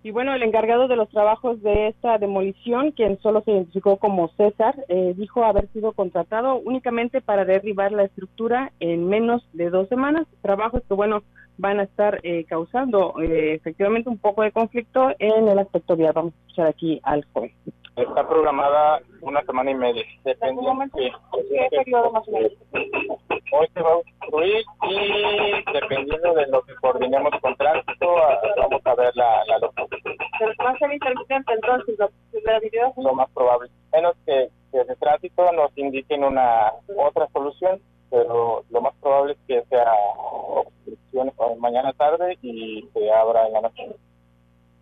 [0.04, 4.28] y bueno, el encargado de los trabajos de esta demolición, quien solo se identificó como
[4.36, 9.88] César, eh, dijo haber sido contratado únicamente para derribar la estructura en menos de dos
[9.88, 10.26] semanas.
[10.42, 11.22] Trabajos que, bueno,
[11.56, 16.12] van a estar eh, causando eh, efectivamente un poco de conflicto en el aspecto vial.
[16.14, 17.52] Vamos a escuchar aquí al juez.
[17.96, 20.04] Está programada una semana y media.
[20.24, 22.52] Dependiendo ¿Qué periodo más o menos?
[23.52, 28.16] Hoy se va a construir y dependiendo de lo que coordinemos con tránsito,
[28.56, 30.10] vamos a ver la, la logística.
[30.40, 32.92] Pero va a ser intermitente entonces la posibilidad.
[32.96, 33.70] Lo más probable.
[33.92, 37.80] Menos que desde tránsito nos indiquen una otra solución,
[38.10, 39.92] pero lo más probable es que sea
[40.48, 43.94] obstrucción mañana tarde y se abra en la noche.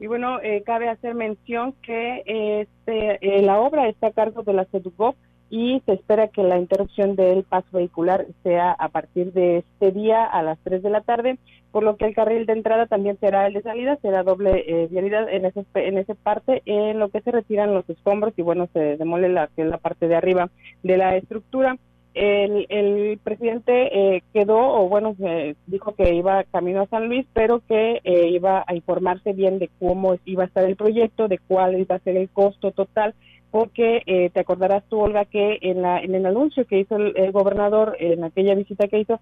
[0.01, 4.53] Y bueno, eh, cabe hacer mención que este, eh, la obra está a cargo de
[4.53, 5.17] la CEDUGOP
[5.53, 10.25] y se espera que la interrupción del paso vehicular sea a partir de este día
[10.25, 11.39] a las 3 de la tarde,
[11.71, 14.89] por lo que el carril de entrada también será el de salida, será doble eh,
[14.91, 18.67] vialidad en ese, en esa parte, en lo que se retiran los escombros y bueno,
[18.73, 20.49] se demole la, que es la parte de arriba
[20.83, 21.77] de la estructura
[22.15, 25.17] el, presidente eh, quedó, o bueno,
[25.67, 29.71] dijo que iba camino a San Luis, pero que eh, iba a informarse bien de
[29.79, 33.15] cómo iba a estar el proyecto, de cuál iba a ser el costo total,
[33.51, 37.33] porque eh, te acordarás tú, Olga, que en, la, en el anuncio que hizo el,
[37.33, 39.21] gobernador en aquella visita que hizo,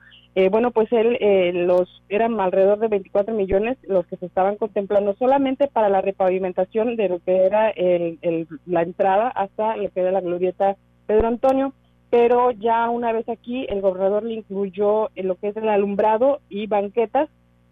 [0.50, 1.18] bueno, pues él,
[1.66, 6.94] los eran alrededor de 24 millones los que se estaban contemplando solamente para la repavimentación
[6.94, 10.76] de lo que era el, la entrada hasta lo que era la glorieta
[11.06, 11.72] Pedro Antonio
[12.10, 16.40] pero ya una vez aquí el gobernador le incluyó en lo que es el alumbrado
[16.48, 17.28] y banquetas,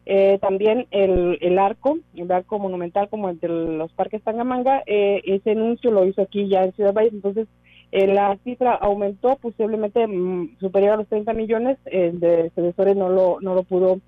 [0.06, 5.20] eh, también el, el, arco, el arco monumental como el de los parques Tangamanga, eh,
[5.24, 7.48] ese anuncio lo hizo aquí ya en Ciudad Valles, entonces
[7.90, 13.10] eh, la cifra aumentó posiblemente mm, superior a los 30 millones, el de Cedesores no
[13.10, 14.00] lo, no lo pudo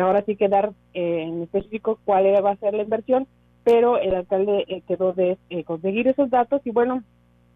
[0.00, 3.28] ahora sí quedar en específico cuál va a ser la inversión,
[3.62, 7.04] pero el alcalde quedó de conseguir esos datos y bueno,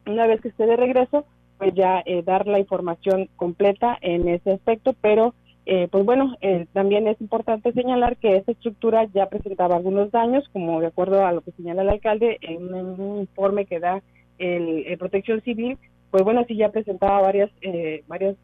[0.07, 1.27] una vez que esté de regreso,
[1.61, 5.35] pues ya eh, dar la información completa en ese aspecto, pero
[5.67, 10.49] eh, pues bueno, eh, también es importante señalar que esta estructura ya presentaba algunos daños,
[10.55, 14.03] como de acuerdo a lo que señala el alcalde en un informe que da
[14.39, 15.77] el, Protección Civil,
[16.11, 18.37] pues bueno, sí ya presentaba varias eh, varias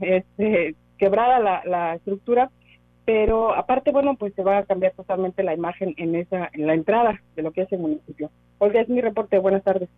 [0.00, 2.50] este, quebrada la, la estructura,
[3.04, 6.74] pero aparte, bueno, pues se va a cambiar totalmente la imagen en esa en la
[6.74, 8.30] entrada de lo que es el municipio.
[8.58, 9.38] Olga, es mi reporte.
[9.38, 9.88] Buenas tardes.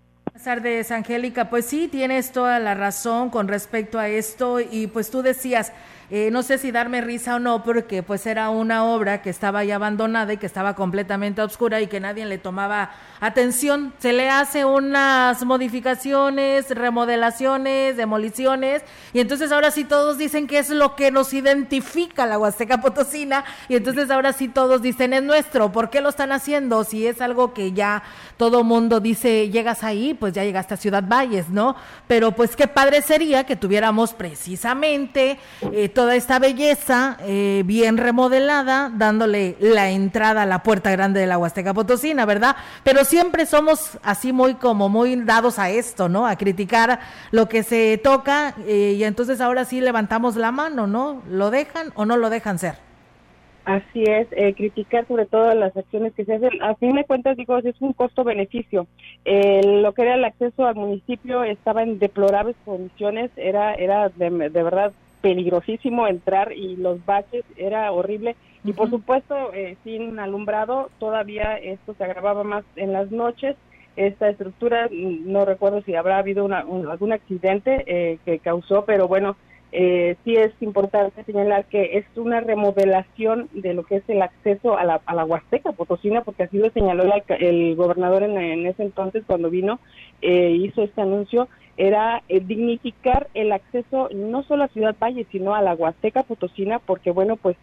[0.42, 1.50] Tardes, Angélica.
[1.50, 5.72] Pues sí, tienes toda la razón con respecto a esto y pues tú decías,
[6.10, 9.62] eh, no sé si darme risa o no, porque pues era una obra que estaba
[9.64, 13.92] ya abandonada y que estaba completamente oscura y que nadie le tomaba atención.
[13.98, 18.82] Se le hace unas modificaciones, remodelaciones, demoliciones
[19.12, 23.44] y entonces ahora sí todos dicen que es lo que nos identifica la Huasteca Potosina
[23.68, 25.72] y entonces ahora sí todos dicen es nuestro.
[25.72, 26.84] ¿Por qué lo están haciendo?
[26.84, 28.02] Si es algo que ya
[28.38, 31.76] todo mundo dice, llegas ahí, pues ya llegaste a Ciudad Valles, ¿no?
[32.06, 35.38] Pero pues qué padre sería que tuviéramos precisamente
[35.72, 41.26] eh, toda esta belleza eh, bien remodelada, dándole la entrada a la puerta grande de
[41.26, 42.54] la Huasteca Potosina, ¿verdad?
[42.84, 46.24] Pero siempre somos así muy como muy dados a esto, ¿no?
[46.24, 47.00] A criticar
[47.32, 51.20] lo que se toca eh, y entonces ahora sí levantamos la mano, ¿no?
[51.28, 52.76] ¿Lo dejan o no lo dejan ser?
[53.64, 56.62] Así es, eh, criticar sobre todo las acciones que se hacen.
[56.62, 58.86] A fin de cuentas, digo, es un costo-beneficio.
[59.24, 64.30] Eh, lo que era el acceso al municipio estaba en deplorables condiciones, era, era de,
[64.48, 68.36] verdad peligrosísimo entrar y los baches era horrible.
[68.64, 73.56] Y por supuesto, eh, sin alumbrado, todavía esto se agravaba más en las noches.
[73.96, 79.36] Esta estructura, no recuerdo si habrá habido una, algún accidente eh, que causó, pero bueno,
[79.70, 84.78] eh, sí es importante señalar que es una remodelación de lo que es el acceso
[84.78, 89.24] a la, a la Huasteca Potosina, porque así lo señaló el, gobernador en, ese entonces
[89.26, 89.78] cuando vino,
[90.22, 91.48] eh, hizo este anuncio,
[91.78, 96.80] era eh, dignificar el acceso no solo a Ciudad Valle, sino a la Huasteca Potosina,
[96.80, 97.56] porque bueno, pues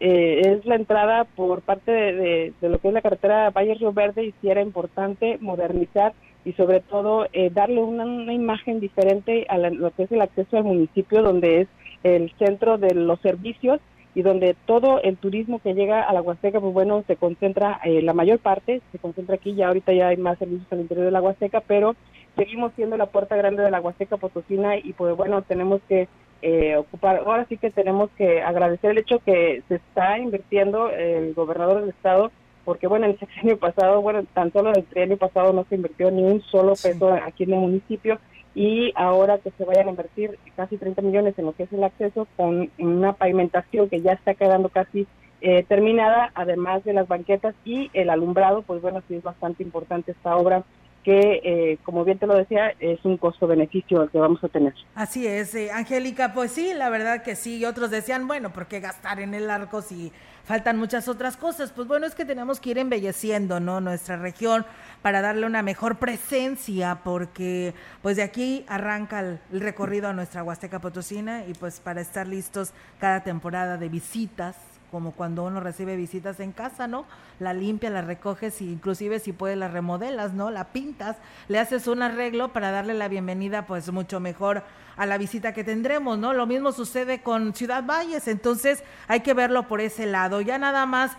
[0.00, 4.24] eh, es la entrada por parte de, lo que es la carretera Valle Río Verde
[4.24, 6.14] y sí era importante modernizar
[6.44, 10.64] y sobre todo eh, darle una, imagen diferente a lo que es el acceso al
[10.64, 11.68] municipio, donde es
[12.02, 13.80] el centro de los servicios
[14.14, 18.02] y donde todo el turismo que llega a la Huasteca, pues bueno, se concentra, eh,
[18.02, 21.12] la mayor parte se concentra aquí, ya ahorita ya hay más servicios al interior de
[21.12, 21.94] la Huasteca, pero
[22.36, 26.08] seguimos siendo la puerta grande de la Huasteca Potosina y pues bueno, tenemos que
[26.42, 31.34] eh, ocupar, ahora sí que tenemos que agradecer el hecho que se está invirtiendo el
[31.34, 32.32] gobernador del estado,
[32.64, 36.10] porque bueno, en el sexenio pasado, bueno, tan solo el año pasado no se invirtió
[36.10, 38.18] ni un solo peso aquí en el municipio
[38.54, 41.84] y ahora que se vayan a invertir casi 30 millones en lo que es el
[41.84, 45.06] acceso con una pavimentación que ya está quedando casi
[45.40, 50.12] eh, terminada, además de las banquetas y el alumbrado, pues bueno, sí es bastante importante
[50.12, 50.64] esta obra
[51.04, 54.74] que, eh, como bien te lo decía, es un costo-beneficio el que vamos a tener.
[54.94, 57.58] Así es, eh, Angélica, pues sí, la verdad que sí.
[57.58, 60.12] Y otros decían, bueno, ¿por qué gastar en el arco si
[60.44, 61.72] faltan muchas otras cosas?
[61.72, 63.80] Pues bueno, es que tenemos que ir embelleciendo, ¿no?
[63.80, 64.66] Nuestra región
[65.00, 67.72] para darle una mejor presencia, porque
[68.02, 72.26] pues de aquí arranca el, el recorrido a nuestra Huasteca Potosina y pues para estar
[72.26, 77.06] listos cada temporada de visitas como cuando uno recibe visitas en casa, ¿no?
[77.38, 80.50] La limpia, la recoges y inclusive si puedes la remodelas, ¿no?
[80.50, 81.16] La pintas,
[81.48, 84.62] le haces un arreglo para darle la bienvenida pues mucho mejor
[84.96, 86.34] a la visita que tendremos, ¿no?
[86.34, 90.42] Lo mismo sucede con Ciudad Valles, entonces hay que verlo por ese lado.
[90.42, 91.12] Ya nada más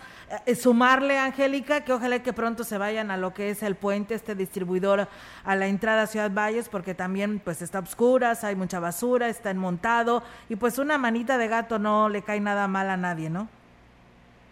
[0.46, 4.14] eh, sumarle, Angélica, que ojalá que pronto se vayan a lo que es el puente,
[4.14, 5.08] este distribuidor
[5.44, 9.50] a la entrada a Ciudad Valles, porque también pues está obscuras, hay mucha basura, está
[9.50, 13.48] enmontado y pues una manita de gato no le cae nada mal a nadie, ¿no?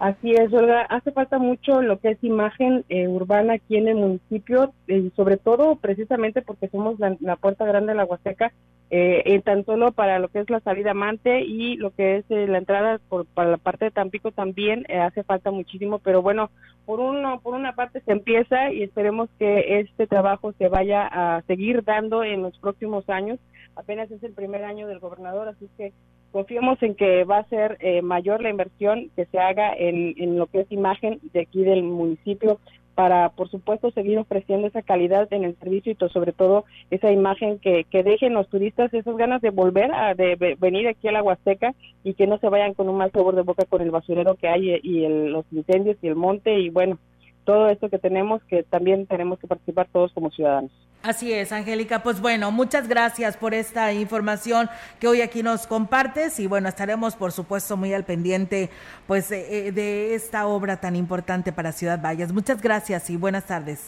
[0.00, 0.80] Así es, Olga.
[0.88, 5.36] Hace falta mucho lo que es imagen eh, urbana aquí en el municipio, y sobre
[5.36, 8.50] todo precisamente porque somos la, puerta grande de la Huasteca,
[8.88, 12.24] eh, eh, tan solo para lo que es la salida amante y lo que es
[12.30, 16.50] la entrada por, para la parte de Tampico también hace falta muchísimo, pero bueno,
[16.86, 21.42] por uno por una parte se empieza y esperemos que este trabajo se vaya a
[21.42, 23.38] seguir dando en los próximos años.
[23.76, 25.92] Apenas es el primer año del gobernador, así que
[26.32, 30.38] confiamos en que va a ser eh, mayor la inversión que se haga en, en,
[30.38, 32.58] lo que es imagen de aquí del municipio
[32.94, 37.58] para, por supuesto, seguir ofreciendo esa calidad en el servicio y sobre todo esa imagen
[37.58, 41.22] que, que dejen los turistas esas ganas de volver a de, venir aquí a la
[41.22, 41.74] Huasteca
[42.04, 44.48] y que no se vayan con un mal sabor de boca con el basurero que
[44.48, 46.98] hay y el, los incendios y el monte y bueno,
[47.44, 50.72] todo esto que tenemos que también tenemos que participar todos como ciudadanos.
[51.02, 52.02] Así es, Angélica.
[52.02, 57.16] Pues bueno, muchas gracias por esta información que hoy aquí nos compartes y bueno, estaremos
[57.16, 58.68] por supuesto muy al pendiente
[59.06, 62.32] pues de, de esta obra tan importante para Ciudad Valles.
[62.32, 63.80] Muchas gracias y buenas tardes.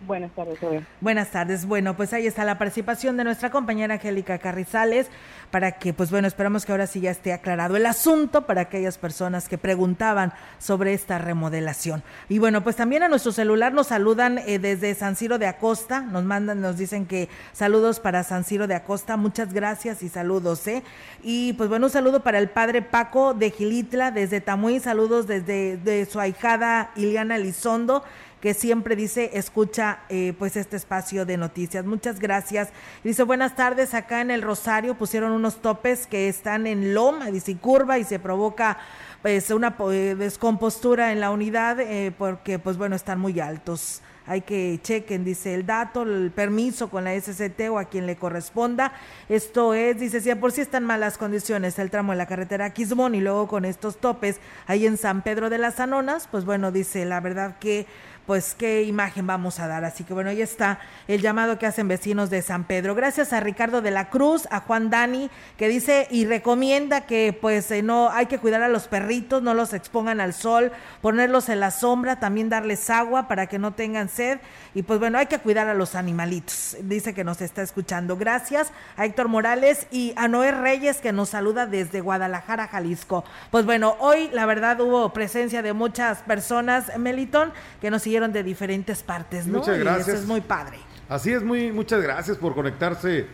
[0.00, 0.58] Buenas tardes,
[1.00, 1.66] Buenas tardes.
[1.66, 5.08] Bueno, pues ahí está la participación de nuestra compañera Angélica Carrizales
[5.50, 8.98] para que, pues bueno, esperamos que ahora sí ya esté aclarado el asunto para aquellas
[8.98, 12.02] personas que preguntaban sobre esta remodelación.
[12.28, 16.02] Y bueno, pues también a nuestro celular nos saludan eh, desde San Ciro de Acosta,
[16.02, 20.66] nos mandan, nos dicen que saludos para San Ciro de Acosta, muchas gracias y saludos,
[20.68, 20.82] ¿eh?
[21.22, 25.78] Y pues bueno, un saludo para el padre Paco de Gilitla desde Tamuín, saludos desde
[25.78, 28.04] de su ahijada Iliana Elizondo
[28.46, 31.84] que siempre dice, escucha eh, pues este espacio de noticias.
[31.84, 32.68] Muchas gracias.
[33.02, 37.56] Dice, buenas tardes, acá en el Rosario pusieron unos topes que están en loma, dice,
[37.56, 38.78] curva y se provoca
[39.20, 44.40] pues una eh, descompostura en la unidad eh, porque pues bueno, están muy altos hay
[44.40, 48.92] que chequen, dice el dato, el permiso con la SCT o a quien le corresponda.
[49.28, 53.14] Esto es, dice, si por sí están malas condiciones el tramo de la carretera Quismón
[53.14, 57.04] y luego con estos topes ahí en San Pedro de las Anonas, pues bueno, dice,
[57.04, 57.86] la verdad que
[58.26, 59.84] pues qué imagen vamos a dar.
[59.84, 62.94] Así que bueno, ahí está el llamado que hacen vecinos de San Pedro.
[62.94, 67.70] Gracias a Ricardo de la Cruz, a Juan Dani, que dice y recomienda que pues
[67.70, 71.60] eh, no hay que cuidar a los perritos, no los expongan al sol, ponerlos en
[71.60, 74.38] la sombra, también darles agua para que no tengan sed.
[74.74, 76.76] Y pues bueno, hay que cuidar a los animalitos.
[76.82, 78.16] Dice que nos está escuchando.
[78.16, 83.24] Gracias a Héctor Morales y a Noé Reyes que nos saluda desde Guadalajara, Jalisco.
[83.50, 88.42] Pues bueno, hoy la verdad hubo presencia de muchas personas, Melitón, que nos siguieron de
[88.42, 89.58] diferentes partes, ¿no?
[89.58, 90.08] Muchas gracias.
[90.08, 90.78] Y eso es muy padre.
[91.08, 93.26] Así es, muy, muchas gracias por conectarse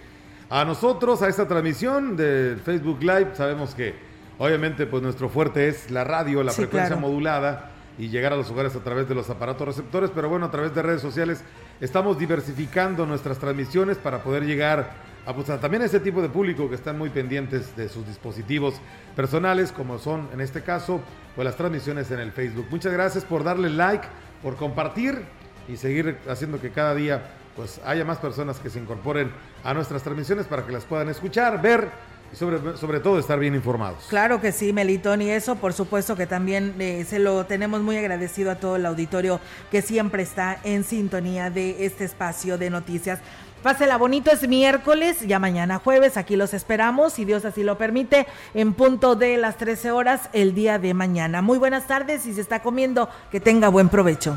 [0.51, 3.31] a nosotros, a esta transmisión de Facebook Live.
[3.35, 3.95] Sabemos que
[4.39, 8.75] obviamente pues nuestro fuerte es la radio, la frecuencia modulada y llegar a los hogares
[8.77, 11.43] a través de los aparatos receptores, pero bueno, a través de redes sociales
[11.81, 14.91] estamos diversificando nuestras transmisiones para poder llegar
[15.25, 18.75] a, pues, también a ese tipo de público que están muy pendientes de sus dispositivos
[19.15, 21.01] personales, como son en este caso
[21.35, 22.67] pues las transmisiones en el Facebook.
[22.71, 24.07] Muchas gracias por darle like,
[24.43, 25.23] por compartir
[25.69, 27.23] y seguir haciendo que cada día
[27.57, 29.31] pues haya más personas que se incorporen
[29.63, 31.89] a nuestras transmisiones para que las puedan escuchar, ver
[32.33, 34.07] y sobre, sobre todo estar bien informados.
[34.09, 37.97] Claro que sí, Melitón, y eso por supuesto que también eh, se lo tenemos muy
[37.97, 39.39] agradecido a todo el auditorio
[39.71, 43.21] que siempre está en sintonía de este espacio de noticias.
[43.63, 48.27] Pásela bonito, es miércoles, ya mañana jueves, aquí los esperamos, si Dios así lo permite,
[48.55, 51.43] en punto de las 13 horas el día de mañana.
[51.43, 54.37] Muy buenas tardes y se está comiendo, que tenga buen provecho.